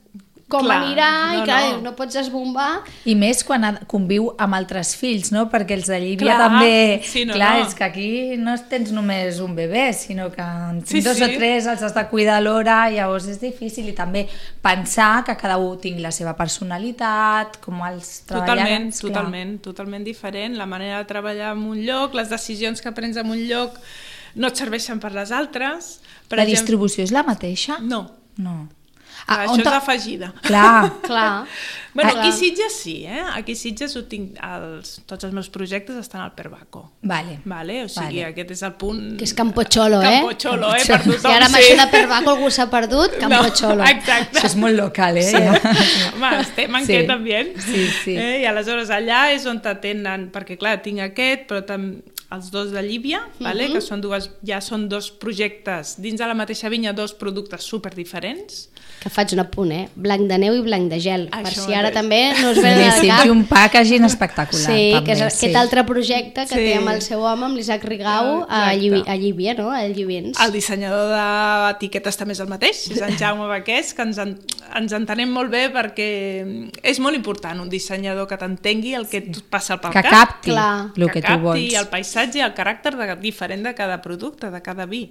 com 0.55 0.65
Clar, 0.69 0.79
anirà 0.85 1.09
no, 1.35 1.41
i 1.43 1.45
clar, 1.49 1.61
no. 1.75 1.81
no 1.89 1.93
pots 1.99 2.17
esbombar. 2.23 2.69
I 3.11 3.15
més 3.19 3.43
quan 3.45 3.67
conviu 3.91 4.31
amb 4.39 4.55
altres 4.55 4.95
fills, 4.97 5.33
no? 5.35 5.49
Perquè 5.53 5.75
els 5.77 5.91
de 5.91 5.99
Llívia 6.01 6.37
també... 6.39 7.01
sí, 7.05 7.25
no, 7.29 7.35
clar, 7.35 7.59
no. 7.61 7.67
és 7.67 7.75
que 7.75 7.85
aquí 7.85 8.09
no 8.39 8.55
tens 8.71 8.93
només 8.95 9.41
un 9.45 9.55
bebè, 9.59 9.89
sinó 9.99 10.31
que 10.33 10.43
en 10.45 10.81
Sí, 10.87 11.01
dos 11.05 11.19
sí. 11.19 11.25
o 11.27 11.31
tres 11.37 11.67
els 11.71 11.83
has 11.83 11.95
de 11.97 12.07
cuidar 12.13 12.39
alhora, 12.39 12.79
llavors 12.95 13.27
és 13.33 13.41
difícil. 13.43 13.89
I 13.91 13.97
també 13.99 14.27
pensar 14.63 15.25
que 15.27 15.37
cada 15.37 15.57
un 15.59 15.77
tingui 15.83 16.03
la 16.05 16.13
seva 16.15 16.37
personalitat, 16.39 17.59
com 17.65 17.83
els 17.87 18.23
Totalment, 18.27 18.89
treballaràs, 18.89 19.01
clar. 19.01 19.13
totalment, 19.13 19.55
totalment 19.65 20.05
diferent. 20.07 20.57
La 20.59 20.67
manera 20.67 20.99
de 21.03 21.09
treballar 21.11 21.53
en 21.57 21.63
un 21.75 21.83
lloc, 21.87 22.15
les 22.15 22.31
decisions 22.31 22.81
que 22.85 22.93
prens 22.93 23.17
en 23.21 23.31
un 23.31 23.41
lloc 23.49 23.77
no 24.35 24.49
et 24.51 24.57
serveixen 24.59 24.99
per 25.03 25.13
les 25.15 25.31
altres. 25.31 25.99
Per 26.29 26.39
la 26.39 26.43
exemple- 26.45 26.55
distribució 26.59 27.05
és 27.05 27.13
la 27.13 27.23
mateixa? 27.23 27.79
No, 27.81 28.07
No. 28.37 28.69
Ah, 29.27 29.45
això 29.47 29.61
és 29.61 29.67
afegida. 29.73 30.33
Clar, 30.43 30.93
Clar. 31.09 31.47
Bueno, 31.95 32.11
Clar. 32.11 32.25
aquí 32.25 32.29
a 32.29 32.37
Sitges 32.37 32.73
sí, 32.83 32.95
eh? 33.07 33.23
Aquí 33.35 33.53
a 33.53 33.57
Sitges 33.57 33.93
ho 33.97 34.03
tinc, 34.11 34.33
els, 34.43 34.97
tots 35.07 35.25
els 35.29 35.33
meus 35.37 35.49
projectes 35.49 35.95
estan 36.01 36.21
al 36.25 36.33
Perbaco. 36.35 36.91
vale. 37.03 37.39
Vale? 37.45 37.85
O 37.85 37.89
sigui, 37.89 38.19
Vale. 38.23 38.33
aquest 38.33 38.51
és 38.51 38.63
el 38.67 38.73
punt... 38.81 39.03
Que 39.21 39.25
és 39.29 39.35
Campocholo, 39.39 40.01
eh? 40.03 40.17
Campocholo, 40.19 40.73
eh? 40.75 40.83
Per 40.89 40.99
tothom, 41.05 41.31
I 41.31 41.37
ara 41.37 41.47
amb 41.47 41.55
sí. 41.55 41.63
això 41.63 41.77
de 41.85 41.87
Perbaco 41.93 42.31
algú 42.35 42.51
s'ha 42.51 42.67
perdut, 42.73 43.15
Campocholo. 43.21 43.79
No, 43.85 43.91
exacte. 43.93 44.41
Això 44.41 44.51
és 44.51 44.57
molt 44.59 44.77
local, 44.81 45.21
eh? 45.23 45.45
Home, 46.17 46.33
estem 46.45 46.75
en 46.81 46.89
Sí. 46.89 46.93
què 46.97 47.07
també. 47.07 47.45
Sí, 47.69 47.87
sí. 48.03 48.17
Eh? 48.19 48.41
I 48.43 48.49
aleshores 48.51 48.91
allà 48.91 49.29
és 49.37 49.47
on 49.47 49.63
t'atenen, 49.63 50.29
perquè 50.35 50.59
clar, 50.59 50.81
tinc 50.83 50.99
aquest, 51.07 51.47
però 51.53 51.63
tam 51.65 51.93
els 52.35 52.51
dos 52.51 52.71
de 52.73 52.83
Llívia, 52.83 53.23
vale? 53.41 53.71
que 53.73 53.81
són 53.81 54.01
dues, 54.01 54.31
ja 54.47 54.61
són 54.61 54.89
dos 54.89 55.11
projectes, 55.11 55.97
dins 55.99 56.19
de 56.21 56.27
la 56.27 56.35
mateixa 56.35 56.69
vinya, 56.69 56.93
dos 56.93 57.13
productes 57.15 57.63
super 57.63 57.95
diferents. 57.95 58.69
Que 59.01 59.11
faig 59.11 59.33
un 59.35 59.41
apunt, 59.43 59.71
eh? 59.73 59.89
Blanc 59.97 60.29
de 60.31 60.37
neu 60.39 60.55
i 60.57 60.61
blanc 60.65 60.89
de 60.91 60.99
gel. 61.01 61.29
per 61.29 61.43
Això 61.45 61.65
si 61.67 61.75
ara 61.75 61.91
mateix. 61.91 61.95
també 61.95 62.21
no 62.41 62.51
es 62.51 62.57
ve 62.63 62.71
de 62.71 62.75
Boníssim, 62.85 63.09
cap. 63.11 63.27
i 63.27 63.31
un 63.31 63.45
packaging 63.45 64.05
espectacular. 64.05 64.65
Sí, 64.65 64.93
també, 64.95 65.05
que 65.05 65.13
és 65.13 65.23
aquest 65.23 65.57
altre 65.57 65.85
projecte 65.85 66.47
que 66.47 66.55
Sí. 66.55 66.55
té 66.55 66.75
amb 66.77 66.89
el 66.89 67.03
seu 67.03 67.21
home, 67.21 67.45
amb 67.45 67.57
l'Isaac 67.57 67.85
Rigau, 67.85 68.47
a, 68.49 68.73
Exacte. 68.73 68.79
Llivi, 68.81 69.03
a 69.07 69.17
Llívia, 69.17 69.55
no? 69.55 69.71
A 69.71 69.83
Llivins. 69.89 70.39
El 70.41 70.53
dissenyador 70.53 71.11
d'etiquetes 71.11 72.17
també 72.17 72.33
és 72.33 72.41
el 72.41 72.49
mateix, 72.49 72.91
és 72.91 73.01
en 73.03 73.17
Jaume 73.19 73.47
Baquès, 73.51 73.93
que 73.95 74.03
ens, 74.03 74.19
en, 74.19 74.39
ens 74.77 74.93
entenem 74.93 75.31
molt 75.31 75.51
bé 75.51 75.69
perquè 75.73 76.71
és 76.83 76.99
molt 77.01 77.17
important 77.17 77.61
un 77.61 77.69
dissenyador 77.69 78.27
que 78.29 78.37
t'entengui 78.41 78.95
el 78.95 79.07
que 79.09 79.19
et 79.19 79.43
passa 79.51 79.77
pel 79.81 79.93
Que 79.93 80.03
cap. 80.03 80.13
capti 80.13 80.51
Clar. 80.51 80.93
el 80.97 81.11
que, 81.11 81.21
tu 81.21 81.27
capti 81.27 81.43
vols. 81.43 81.75
el 81.75 81.89
paisatge 81.89 82.24
i 82.33 82.41
el 82.41 82.55
caràcter 82.57 82.95
de, 82.97 83.11
diferent 83.21 83.63
de 83.67 83.75
cada 83.75 84.01
producte, 84.01 84.51
de 84.51 84.63
cada 84.65 84.87
vi. 84.87 85.11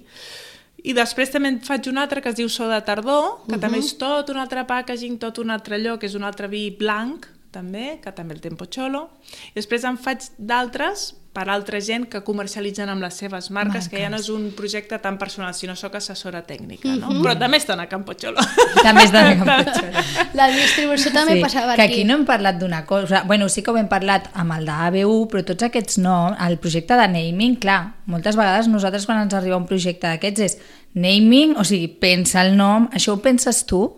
I 0.84 0.92
després 0.92 1.30
també 1.30 1.52
en 1.52 1.60
faig 1.64 1.86
un 1.88 1.98
altre 2.02 2.20
que 2.20 2.28
es 2.32 2.36
diu 2.36 2.48
So 2.48 2.66
de 2.68 2.80
Tardor, 2.82 3.46
que 3.46 3.54
uh 3.54 3.56
-huh. 3.56 3.60
també 3.60 3.78
és 3.78 3.96
tot 3.96 4.28
un 4.28 4.36
altre 4.36 4.64
packaging, 4.64 5.18
tot 5.18 5.38
un 5.38 5.50
altre 5.50 5.78
lloc, 5.78 6.02
és 6.02 6.14
un 6.14 6.24
altre 6.24 6.48
vi 6.48 6.70
blanc, 6.70 7.26
també, 7.50 8.00
que 8.02 8.12
també 8.12 8.34
el 8.34 8.40
Tempo 8.40 8.66
Cholo. 8.66 9.10
I 9.52 9.54
després 9.54 9.84
en 9.84 9.96
faig 9.96 10.18
d'altres 10.36 11.14
per 11.34 11.48
altra 11.50 11.80
gent 11.82 12.06
que 12.10 12.20
comercialitzen 12.22 12.88
amb 12.92 13.02
les 13.02 13.16
seves 13.18 13.50
marques, 13.50 13.74
marques, 13.74 13.88
que 13.90 13.98
ja 13.98 14.10
no 14.10 14.20
és 14.22 14.28
un 14.30 14.52
projecte 14.54 15.00
tan 15.02 15.16
personal, 15.18 15.54
sinó 15.58 15.74
sóc 15.76 15.96
assessora 15.98 16.44
tècnica, 16.46 16.94
no? 16.94 17.08
Uh 17.08 17.14
-huh. 17.14 17.22
Però 17.24 17.38
també 17.38 17.58
estan 17.58 17.80
a 17.80 17.88
Campo 17.88 18.14
Cholo. 18.14 18.40
També 18.82 19.04
és 19.04 19.12
de 19.12 19.18
Campocholo. 19.40 20.04
La 20.34 20.48
distribució 20.48 21.12
també 21.12 21.40
passava 21.40 21.74
que 21.74 21.82
aquí. 21.82 21.92
aquí 21.94 22.04
no 22.04 22.14
hem 22.14 22.24
parlat 22.24 22.58
d'una 22.58 22.86
cosa, 22.86 23.24
bueno, 23.26 23.48
sí 23.48 23.62
que 23.62 23.70
ho 23.70 23.76
hem 23.76 23.88
parlat 23.88 24.30
amb 24.32 24.52
el 24.52 24.64
d'ABU, 24.64 25.28
però 25.28 25.44
tots 25.44 25.62
aquests 25.62 25.98
no, 25.98 26.36
el 26.38 26.58
projecte 26.58 26.94
de 26.94 27.08
naming, 27.08 27.58
clar, 27.58 27.94
moltes 28.06 28.36
vegades 28.36 28.68
nosaltres 28.68 29.06
quan 29.06 29.18
ens 29.18 29.34
arriba 29.34 29.56
un 29.56 29.66
projecte 29.66 30.06
d'aquests 30.06 30.40
és 30.40 30.58
naming, 30.94 31.56
o 31.56 31.64
sigui, 31.64 31.88
pensa 31.88 32.42
el 32.42 32.56
nom, 32.56 32.88
això 32.92 33.12
ho 33.12 33.20
penses 33.20 33.66
tu? 33.66 33.96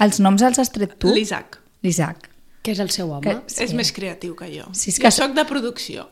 Els 0.00 0.20
noms 0.20 0.42
els 0.42 0.58
has 0.58 0.70
tret 0.70 0.98
tu? 0.98 1.08
L'Isaac. 1.14 1.58
L'Isaac. 1.82 2.28
Que 2.62 2.72
és 2.74 2.80
el 2.82 2.90
seu 2.90 3.10
home. 3.12 3.22
Que- 3.22 3.36
Sí. 3.46 3.62
És 3.64 3.72
més 3.72 3.92
creatiu 3.92 4.34
que 4.36 4.46
jo. 4.50 4.66
Sí, 4.72 4.90
és 4.90 4.96
Sí, 4.96 5.00
que- 5.02 5.08
jo 5.08 5.10
soc 5.16 5.32
de 5.34 5.44
producció. 5.46 6.08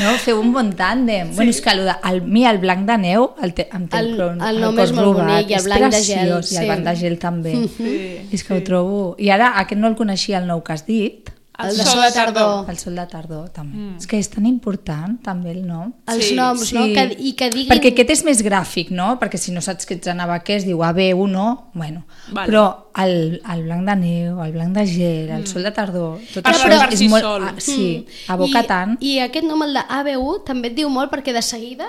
No, 0.00 0.12
feu 0.22 0.38
un 0.40 0.52
bon 0.54 0.68
tàndem. 0.78 1.30
Sí. 1.32 1.36
Bueno, 1.36 1.50
és 1.50 1.60
que 1.60 1.70
el 1.74 1.88
el, 1.90 2.20
mi 2.22 2.44
el 2.46 2.58
blanc 2.62 2.86
de 2.86 2.96
neu 2.98 3.30
el 3.42 3.54
te, 3.54 3.68
em 3.74 3.88
té 3.90 3.98
El- 3.98 4.12
el, 4.12 4.16
cor- 4.20 4.48
el 4.48 4.60
nom 4.62 4.78
és 4.78 4.92
molt 4.92 5.06
robat. 5.08 5.26
bonic 5.26 5.50
i 5.50 5.54
el 5.58 5.64
blanc 5.66 5.82
de 5.90 6.02
gel, 6.02 6.28
preciós, 6.30 6.52
I 6.52 6.56
el 6.56 6.62
sí. 6.62 6.66
blanc 6.68 6.84
de 6.86 6.96
gel 7.00 7.18
també. 7.18 7.54
Sí, 7.76 8.28
és 8.30 8.44
que 8.44 8.54
ho 8.54 8.62
trobo... 8.62 9.16
I 9.18 9.30
ara, 9.34 9.50
aquest 9.58 9.80
no 9.80 9.88
el 9.88 9.96
coneixia, 9.96 10.38
el 10.38 10.46
nou 10.46 10.62
que 10.62 10.72
has 10.76 10.86
dit. 10.86 11.30
El 11.68 11.76
de 11.76 11.84
sol 11.84 12.00
de 12.02 12.10
tardor. 12.14 12.70
El 12.70 12.78
sol 12.78 12.94
de 12.96 13.06
tardor, 13.06 13.48
també. 13.52 13.76
Mm. 13.76 13.96
És 14.00 14.06
que 14.06 14.18
és 14.18 14.28
tan 14.32 14.46
important, 14.46 15.18
també, 15.22 15.50
el 15.52 15.66
nom. 15.66 15.92
Els 16.08 16.24
Sí, 16.30 16.34
noms, 16.36 16.72
no? 16.72 16.84
Que, 16.94 17.04
I 17.18 17.32
que 17.36 17.50
diguin... 17.50 17.68
Perquè 17.70 17.92
aquest 17.92 18.10
és 18.16 18.24
més 18.24 18.42
gràfic, 18.46 18.90
no? 18.90 19.18
Perquè 19.20 19.36
si 19.38 19.52
no 19.52 19.60
saps 19.60 19.86
que 19.86 19.94
ets 19.98 20.08
anava 20.08 20.38
què 20.46 20.56
es 20.56 20.64
diu 20.68 20.78
AB1, 20.86 21.46
bueno. 21.74 22.04
Vale. 22.32 22.46
Però 22.50 22.64
el, 23.04 23.40
el 23.52 23.62
blanc 23.64 23.86
de 23.88 23.96
neu, 23.96 24.42
el 24.44 24.52
blanc 24.52 24.74
de 24.76 24.86
gel, 24.86 25.30
el 25.30 25.46
sol 25.46 25.62
de 25.62 25.72
tardor, 25.72 26.18
tot 26.34 26.44
Per 26.44 26.52
això 26.52 26.68
per 26.70 26.92
és 26.92 26.98
si 26.98 27.08
molt... 27.08 27.22
sol. 27.22 27.42
Ah, 27.48 27.54
sí, 27.58 27.78
Mm. 28.00 28.32
aboca 28.32 28.60
I, 28.62 28.66
tant. 28.66 28.96
I 29.00 29.18
aquest 29.20 29.44
nom, 29.46 29.62
el 29.62 29.74
de 29.74 29.82
ABU, 29.88 30.38
també 30.46 30.68
et 30.70 30.76
diu 30.76 30.88
molt 30.88 31.10
perquè 31.12 31.32
de 31.32 31.42
seguida, 31.42 31.86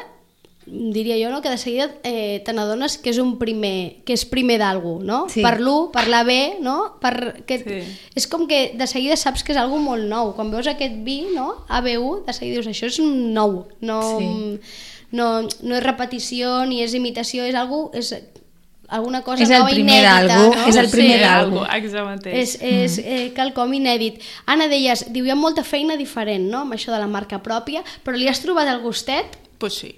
diria 0.71 1.17
jo, 1.19 1.29
no? 1.34 1.41
que 1.41 1.49
de 1.49 1.57
seguida 1.57 1.89
eh, 2.03 2.41
te 2.45 2.53
n'adones 2.55 2.97
que 2.97 3.12
és 3.12 3.19
un 3.19 3.36
primer, 3.41 4.01
que 4.07 4.15
és 4.15 4.23
primer 4.25 4.55
d'algú, 4.62 5.01
no? 5.03 5.25
Sí. 5.29 5.43
Per 5.43 5.57
l'1, 5.60 5.89
per 5.91 6.05
la 6.07 6.23
B, 6.23 6.38
no? 6.63 6.77
Per 7.03 7.12
aquest... 7.43 7.67
Sí. 7.67 7.81
És 8.15 8.27
com 8.31 8.47
que 8.47 8.71
de 8.79 8.88
seguida 8.88 9.17
saps 9.19 9.43
que 9.43 9.51
és 9.51 9.60
algo 9.60 9.81
molt 9.84 10.07
nou. 10.07 10.31
Quan 10.38 10.51
veus 10.53 10.69
aquest 10.71 11.01
vi, 11.03 11.25
no? 11.36 11.65
ABU, 11.67 12.21
de 12.25 12.38
seguida 12.38 12.62
dius, 12.62 12.71
això 12.71 12.88
és 12.88 13.01
un 13.03 13.34
nou. 13.36 13.65
No, 13.84 13.99
Sí. 14.15 14.31
no, 15.12 15.27
no 15.43 15.75
és 15.75 15.84
repetició 15.84 16.62
ni 16.65 16.81
és 16.86 16.95
imitació, 16.95 17.43
és 17.43 17.55
algo... 17.55 17.89
És 17.93 18.15
alguna 18.91 19.21
cosa 19.23 19.43
És 19.43 19.49
el 19.49 19.62
nova 19.62 19.71
primer 19.71 20.01
inèdita, 20.01 20.38
no? 20.38 20.65
és 20.67 20.75
el 20.75 20.89
primer 20.91 21.19
Sí, 21.19 21.23
d'algú. 21.23 21.62
És, 22.36 22.57
és 22.60 22.97
eh, 22.99 23.31
quelcom 23.36 23.71
inèdit. 23.77 24.19
Anna, 24.51 24.67
deies, 24.67 25.05
diu, 25.15 25.23
hi 25.25 25.31
ha 25.31 25.38
molta 25.39 25.63
feina 25.63 25.95
diferent, 25.95 26.49
no?, 26.51 26.65
amb 26.65 26.75
això 26.75 26.91
de 26.91 26.99
la 26.99 27.07
marca 27.07 27.39
pròpia, 27.43 27.86
però 28.03 28.19
li 28.19 28.27
has 28.27 28.43
trobat 28.43 28.67
el 28.67 28.81
gustet? 28.84 29.38
Pues 29.62 29.76
sí, 29.78 29.91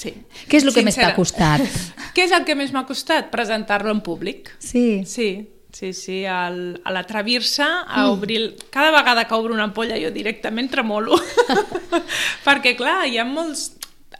sí. 0.00 0.14
Què 0.48 0.56
és 0.56 0.64
el 0.64 0.72
que 0.72 0.82
més 0.88 0.96
t'ha 0.96 1.12
costat? 1.14 1.60
Què 2.16 2.24
és 2.24 2.32
el 2.32 2.46
que 2.48 2.56
més 2.56 2.72
m'ha 2.72 2.86
costat? 2.88 3.28
Presentar-lo 3.32 3.92
en 3.92 4.00
públic. 4.04 4.54
Sí. 4.58 5.02
Sí, 5.06 5.32
Sí, 5.72 5.94
sí, 5.96 6.18
al, 6.28 6.82
a 6.84 6.90
l'atrevir-se 6.92 7.64
a 7.64 8.02
obrir... 8.12 8.36
el- 8.42 8.50
Cada 8.68 8.90
vegada 8.92 9.22
que 9.24 9.32
obro 9.34 9.54
una 9.56 9.64
ampolla 9.70 9.96
jo 9.96 10.10
directament 10.12 10.68
tremolo. 10.70 11.16
Perquè, 12.44 12.74
clar, 12.76 13.06
hi 13.08 13.16
ha 13.16 13.24
molts... 13.24 13.70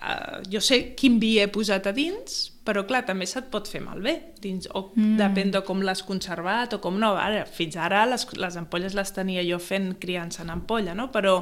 Uh, 0.02 0.40
jo 0.50 0.58
sé 0.58 0.80
quin 0.98 1.20
vi 1.22 1.36
he 1.38 1.44
posat 1.46 1.84
a 1.86 1.92
dins, 1.94 2.48
però, 2.66 2.82
clar, 2.88 3.04
també 3.06 3.26
se't 3.30 3.46
pot 3.52 3.68
fer 3.70 3.78
malbé. 3.84 4.16
Dins, 4.42 4.66
o 4.74 4.88
mm. 4.96 5.16
depèn 5.20 5.52
de 5.54 5.60
com 5.66 5.82
l'has 5.86 6.02
conservat 6.06 6.74
o 6.74 6.80
com 6.82 6.96
no. 6.98 7.12
Ara, 7.18 7.44
fins 7.46 7.76
ara 7.78 8.00
les, 8.10 8.24
les 8.34 8.56
ampolles 8.58 8.96
les 8.98 9.14
tenia 9.14 9.44
jo 9.46 9.60
fent 9.62 9.92
criança 10.02 10.42
en 10.42 10.50
ampolla, 10.56 10.94
no? 10.98 11.12
Però, 11.14 11.36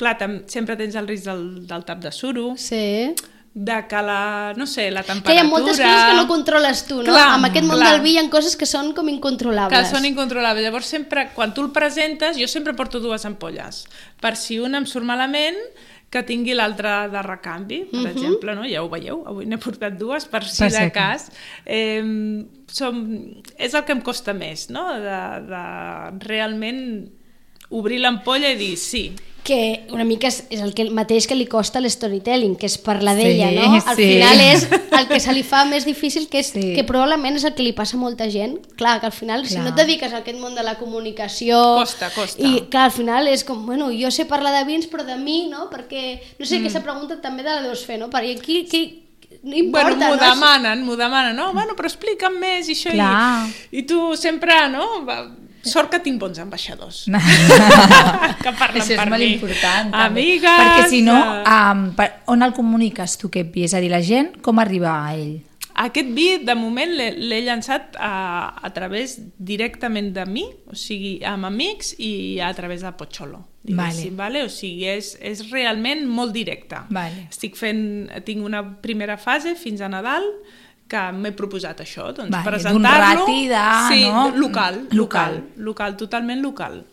clar, 0.00 0.18
tam, 0.20 0.42
sempre 0.52 0.76
tens 0.76 0.98
el 1.00 1.08
risc 1.08 1.30
del, 1.30 1.46
del 1.68 1.86
tap 1.88 2.02
de 2.04 2.12
suro, 2.12 2.50
Sí. 2.60 3.14
de 3.54 3.76
que 3.88 4.02
la, 4.02 4.52
no 4.56 4.66
sé, 4.66 4.90
la 4.90 5.04
Que 5.04 5.12
temperatura... 5.14 5.34
hi 5.36 5.40
ha 5.40 5.48
moltes 5.48 5.78
coses 5.78 6.04
que 6.10 6.16
no 6.18 6.26
controles 6.28 6.84
tu, 6.88 6.96
no? 7.04 7.08
Clar, 7.08 7.28
amb 7.36 7.48
aquest 7.48 7.68
món 7.68 7.78
clar. 7.78 7.92
del 7.92 8.02
vi 8.04 8.16
hi 8.16 8.20
ha 8.20 8.28
coses 8.28 8.56
que 8.58 8.66
són 8.66 8.92
com 8.96 9.08
incontrolables. 9.08 9.78
que 9.78 9.94
són 9.96 10.04
incontrolables. 10.08 10.64
Llavors, 10.66 10.92
sempre, 10.92 11.28
quan 11.36 11.54
tu 11.54 11.62
el 11.62 11.72
presentes, 11.72 12.36
jo 12.36 12.48
sempre 12.50 12.74
porto 12.76 13.00
dues 13.00 13.24
ampolles. 13.24 13.84
Per 14.20 14.34
si 14.36 14.58
una 14.58 14.80
em 14.82 14.88
surt 14.90 15.06
malament, 15.06 15.56
que 16.14 16.22
tingui 16.26 16.54
l'altra 16.54 16.94
de 17.10 17.22
recanvi, 17.26 17.80
per 17.90 17.98
uh 17.98 18.04
-huh. 18.04 18.12
exemple, 18.12 18.54
no? 18.54 18.68
ja 18.70 18.84
ho 18.84 18.88
veieu, 18.88 19.24
avui 19.26 19.46
n'he 19.46 19.58
portat 19.58 19.98
dues, 19.98 20.26
per 20.30 20.44
si 20.44 20.62
Per 20.62 20.70
de 20.70 20.90
cas. 20.92 21.30
Eh, 21.66 22.04
som, 22.66 23.02
és 23.56 23.74
el 23.74 23.84
que 23.84 23.92
em 23.92 24.00
costa 24.00 24.32
més, 24.32 24.68
no? 24.70 24.86
de, 24.94 25.20
de 25.50 25.64
realment 26.28 27.10
obrir 27.70 28.00
l'ampolla 28.00 28.50
i 28.52 28.58
dir 28.60 28.74
sí, 28.76 29.08
que 29.44 29.86
una 29.92 30.06
mica 30.08 30.26
és, 30.32 30.40
és 30.48 30.62
el 30.64 30.72
que 30.74 30.82
el 30.82 30.90
mateix 30.96 31.28
que 31.28 31.36
li 31.36 31.44
costa 31.46 31.78
l'storytelling, 31.84 32.56
que 32.56 32.64
és 32.66 32.78
parlar 32.80 33.12
Sí, 33.18 33.26
d'ella, 33.28 33.50
no? 33.52 33.74
Al 33.76 33.98
sí. 33.98 34.06
final 34.14 34.40
és 34.40 34.64
el 34.72 35.06
que 35.10 35.20
se 35.20 35.34
li 35.36 35.44
fa 35.44 35.66
més 35.68 35.84
difícil, 35.84 36.26
que, 36.32 36.40
és, 36.40 36.48
Sí. 36.56 36.72
que 36.74 36.82
probablement 36.88 37.36
és 37.36 37.44
el 37.44 37.52
que 37.54 37.62
li 37.62 37.74
passa 37.76 37.98
a 37.98 38.00
molta 38.00 38.30
gent. 38.32 38.56
Clar, 38.80 38.98
que 39.00 39.06
al 39.06 39.12
final, 39.12 39.44
si 39.46 39.58
Clar. 39.58 39.66
no 39.66 39.74
et 39.74 39.76
dediques 39.84 40.16
a 40.16 40.22
aquest 40.24 40.40
món 40.40 40.56
de 40.56 40.64
la 40.64 40.78
comunicació... 40.80 41.60
Costa, 41.84 42.10
costa. 42.16 42.40
I 42.40 42.64
clar, 42.72 42.88
al 42.88 42.96
final 42.96 43.28
és 43.28 43.44
com, 43.44 43.66
bueno, 43.68 43.92
jo 43.92 44.10
sé 44.10 44.24
parlar 44.24 44.56
de 44.56 44.64
vins, 44.64 44.88
però 44.88 45.04
de 45.04 45.20
mi, 45.20 45.44
no? 45.52 45.68
Perquè, 45.68 46.04
no 46.40 46.48
sé, 46.48 46.56
mm. 46.56 46.64
aquesta 46.64 46.82
pregunta 46.82 47.20
també 47.20 47.44
te 47.44 47.52
la 47.52 47.62
deus 47.68 47.84
fer, 47.84 48.00
no? 48.00 48.08
Perquè 48.08 48.38
aquí, 48.40 48.64
aquí 48.64 48.84
no 49.44 49.56
importa, 49.56 49.92
bueno, 49.92 50.08
m'ho 50.08 50.16
no? 50.16 50.24
demanen, 50.24 50.84
m'ho 50.88 50.96
demanen, 50.96 51.36
no? 51.36 51.52
Bueno, 51.52 51.76
però 51.76 51.92
explica'm 51.92 52.40
més 52.40 52.72
i 52.72 52.78
això. 52.78 52.96
Clar. 52.96 53.44
I, 53.68 53.82
I 53.82 53.88
tu 53.92 54.14
sempre, 54.16 54.56
no? 54.72 55.04
Sort 55.64 55.90
que 55.92 56.00
tinc 56.04 56.20
bons 56.20 56.38
ambaixadors. 56.42 57.04
que 58.44 58.52
parlen 58.58 58.82
Això 58.82 58.94
és 58.94 59.00
per 59.00 59.08
molt 59.08 59.22
mi. 59.22 59.32
important. 59.36 59.90
també. 59.94 60.04
Amigues... 60.04 60.60
Perquè 60.60 60.86
si 60.92 61.00
no, 61.06 61.16
um, 61.42 61.88
per, 61.96 62.10
on 62.32 62.44
el 62.46 62.54
comuniques 62.56 63.18
tu 63.20 63.32
aquest 63.32 63.50
vi? 63.54 63.64
És 63.68 63.74
a 63.74 63.82
dir, 63.84 63.90
la 63.92 64.02
gent, 64.04 64.34
com 64.44 64.62
arriba 64.62 64.92
a 64.92 65.16
ell? 65.16 65.40
Aquest 65.74 66.10
vi, 66.14 66.28
de 66.46 66.54
moment, 66.54 66.92
l'he 66.94 67.40
llançat 67.42 67.96
a, 67.98 68.54
a 68.62 68.70
través 68.76 69.16
directament 69.42 70.12
de 70.14 70.22
mi, 70.30 70.44
o 70.70 70.76
sigui, 70.78 71.16
amb 71.26 71.48
amics 71.48 71.96
i 71.98 72.38
a 72.38 72.52
través 72.54 72.84
de 72.86 72.92
Pocholo, 72.94 73.40
vale. 73.74 74.04
vale? 74.14 74.44
O 74.46 74.52
sigui, 74.52 74.86
és, 74.86 75.16
és 75.18 75.42
realment 75.50 76.04
molt 76.06 76.30
directe. 76.36 76.84
Vale. 76.94 77.26
Estic 77.26 77.58
fent, 77.58 77.82
tinc 78.22 78.46
una 78.46 78.62
primera 78.84 79.18
fase 79.18 79.56
fins 79.58 79.82
a 79.82 79.90
Nadal, 79.90 80.28
que 80.88 81.02
m'he 81.16 81.32
proposat 81.32 81.80
això, 81.80 82.10
doncs 82.12 82.30
Vale, 82.30 82.42
d'un 82.44 82.50
presentar-lo... 82.52 83.24
sí, 83.90 84.02
no? 84.08 84.28
local, 84.36 84.82
Local. 84.92 84.92
local, 84.92 85.38
local, 85.56 85.96
totalment 85.96 86.42
local. 86.42 86.84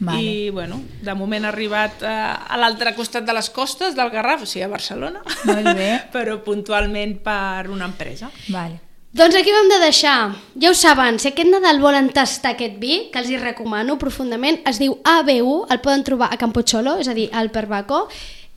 Vale. 0.00 0.20
I, 0.22 0.50
bueno, 0.50 0.80
de 1.02 1.14
moment 1.14 1.44
ha 1.44 1.48
arribat 1.50 2.02
eh, 2.02 2.08
a 2.08 2.56
l'altre 2.56 2.94
costat 2.96 3.26
de 3.26 3.34
les 3.36 3.50
costes 3.52 3.94
del 3.94 4.08
Garraf, 4.14 4.42
o 4.42 4.46
sigui, 4.48 4.62
a 4.64 4.68
Barcelona, 4.72 5.20
Molt 5.44 5.74
bé. 5.76 5.90
però 6.14 6.38
puntualment 6.44 7.18
per 7.20 7.68
una 7.68 7.84
empresa. 7.90 8.30
Vale. 8.48 8.80
Doncs 9.12 9.34
aquí 9.34 9.50
ho 9.50 9.58
hem 9.58 9.68
de 9.68 9.80
deixar. 9.82 10.18
Ja 10.62 10.70
ho 10.70 10.74
saben, 10.78 11.18
si 11.18 11.28
aquest 11.32 11.48
Nadal 11.50 11.80
volen 11.82 12.12
tastar 12.14 12.52
aquest 12.54 12.78
vi, 12.78 13.08
que 13.10 13.18
els 13.18 13.28
hi 13.28 13.36
recomano 13.42 13.98
profundament, 13.98 14.60
es 14.70 14.78
diu 14.78 14.94
ABU, 15.02 15.64
el 15.68 15.80
poden 15.82 16.04
trobar 16.06 16.28
a 16.32 16.38
Campocholo, 16.38 16.94
és 17.02 17.10
a 17.10 17.14
dir, 17.18 17.26
al 17.34 17.50
Perbaco. 17.50 18.04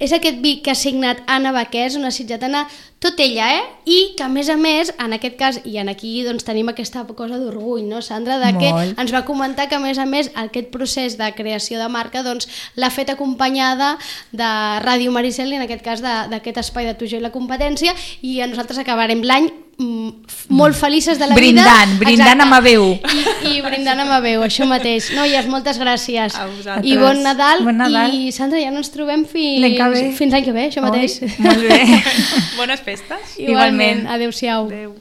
És 0.03 0.11
aquest 0.11 0.41
vi 0.43 0.57
que 0.59 0.73
ha 0.73 0.75
signat 0.75 1.21
Anna 1.31 1.53
Baquès, 1.55 1.95
una 1.95 2.09
sitgetana, 2.11 2.65
tot 2.99 3.19
ella, 3.23 3.45
eh? 3.55 3.61
I 3.87 3.97
que, 4.17 4.25
a 4.25 4.27
més 4.31 4.49
a 4.51 4.57
més, 4.59 4.91
en 4.99 5.15
aquest 5.15 5.37
cas, 5.39 5.59
i 5.63 5.77
en 5.79 5.87
aquí 5.91 6.11
doncs, 6.25 6.43
tenim 6.43 6.67
aquesta 6.71 7.05
cosa 7.15 7.39
d'orgull, 7.39 7.85
no, 7.87 8.01
Sandra? 8.03 8.35
De 8.41 8.51
que 8.59 8.71
Molt. 8.75 8.99
ens 8.99 9.15
va 9.15 9.23
comentar 9.27 9.69
que, 9.71 9.79
a 9.79 9.83
més 9.83 9.99
a 9.99 10.07
més, 10.09 10.31
aquest 10.35 10.71
procés 10.75 11.15
de 11.19 11.31
creació 11.37 11.79
de 11.79 11.87
marca 11.91 12.23
doncs, 12.23 12.51
l'ha 12.75 12.91
fet 12.91 13.15
acompanyada 13.15 13.95
de 14.35 14.53
Ràdio 14.83 15.15
Maricel, 15.15 15.55
i 15.55 15.61
en 15.61 15.67
aquest 15.69 15.87
cas 15.87 16.03
d'aquest 16.03 16.59
espai 16.65 16.91
de 16.91 16.97
Tu, 16.99 17.07
jo 17.07 17.19
i 17.19 17.23
la 17.23 17.31
competència, 17.31 17.95
i 18.21 18.41
nosaltres 18.43 18.83
acabarem 18.83 19.23
l'any 19.23 19.51
molt 19.77 20.75
felices 20.75 21.17
de 21.19 21.27
la 21.27 21.35
Brindant, 21.35 21.89
vida. 21.93 21.99
brindant 21.99 22.41
Exacte. 22.41 22.43
amb 22.43 22.53
ABU. 22.53 22.85
I, 23.49 23.57
I 23.57 23.61
brindant 23.65 23.99
amb 24.03 24.11
ABU, 24.19 24.43
això 24.45 24.67
mateix. 24.69 25.09
Noies, 25.15 25.47
moltes 25.47 25.79
gràcies. 25.81 26.35
A 26.39 26.45
vosaltres. 26.47 26.85
I 26.91 26.97
bon 26.97 27.23
Nadal. 27.23 27.63
Bon 27.65 27.77
Nadal. 27.77 28.13
I 28.13 28.31
Sandra, 28.31 28.59
ja 28.61 28.71
no 28.71 28.77
ens 28.83 28.91
trobem 28.93 29.25
fins 29.25 29.61
L'any 29.63 29.75
que 29.77 29.89
ve. 29.95 30.03
fins 30.17 30.31
l'any 30.33 30.45
que 30.45 30.51
ve, 30.55 30.67
això 30.69 30.83
mateix. 30.85 31.19
Oi? 31.21 31.31
Molt 31.39 31.65
bé. 31.67 32.03
Bones 32.59 32.81
festes. 32.85 33.37
Igualment. 33.37 33.49
Igualment. 33.49 34.07
Adéu-siau. 34.17 34.67
Adéu. 34.67 34.93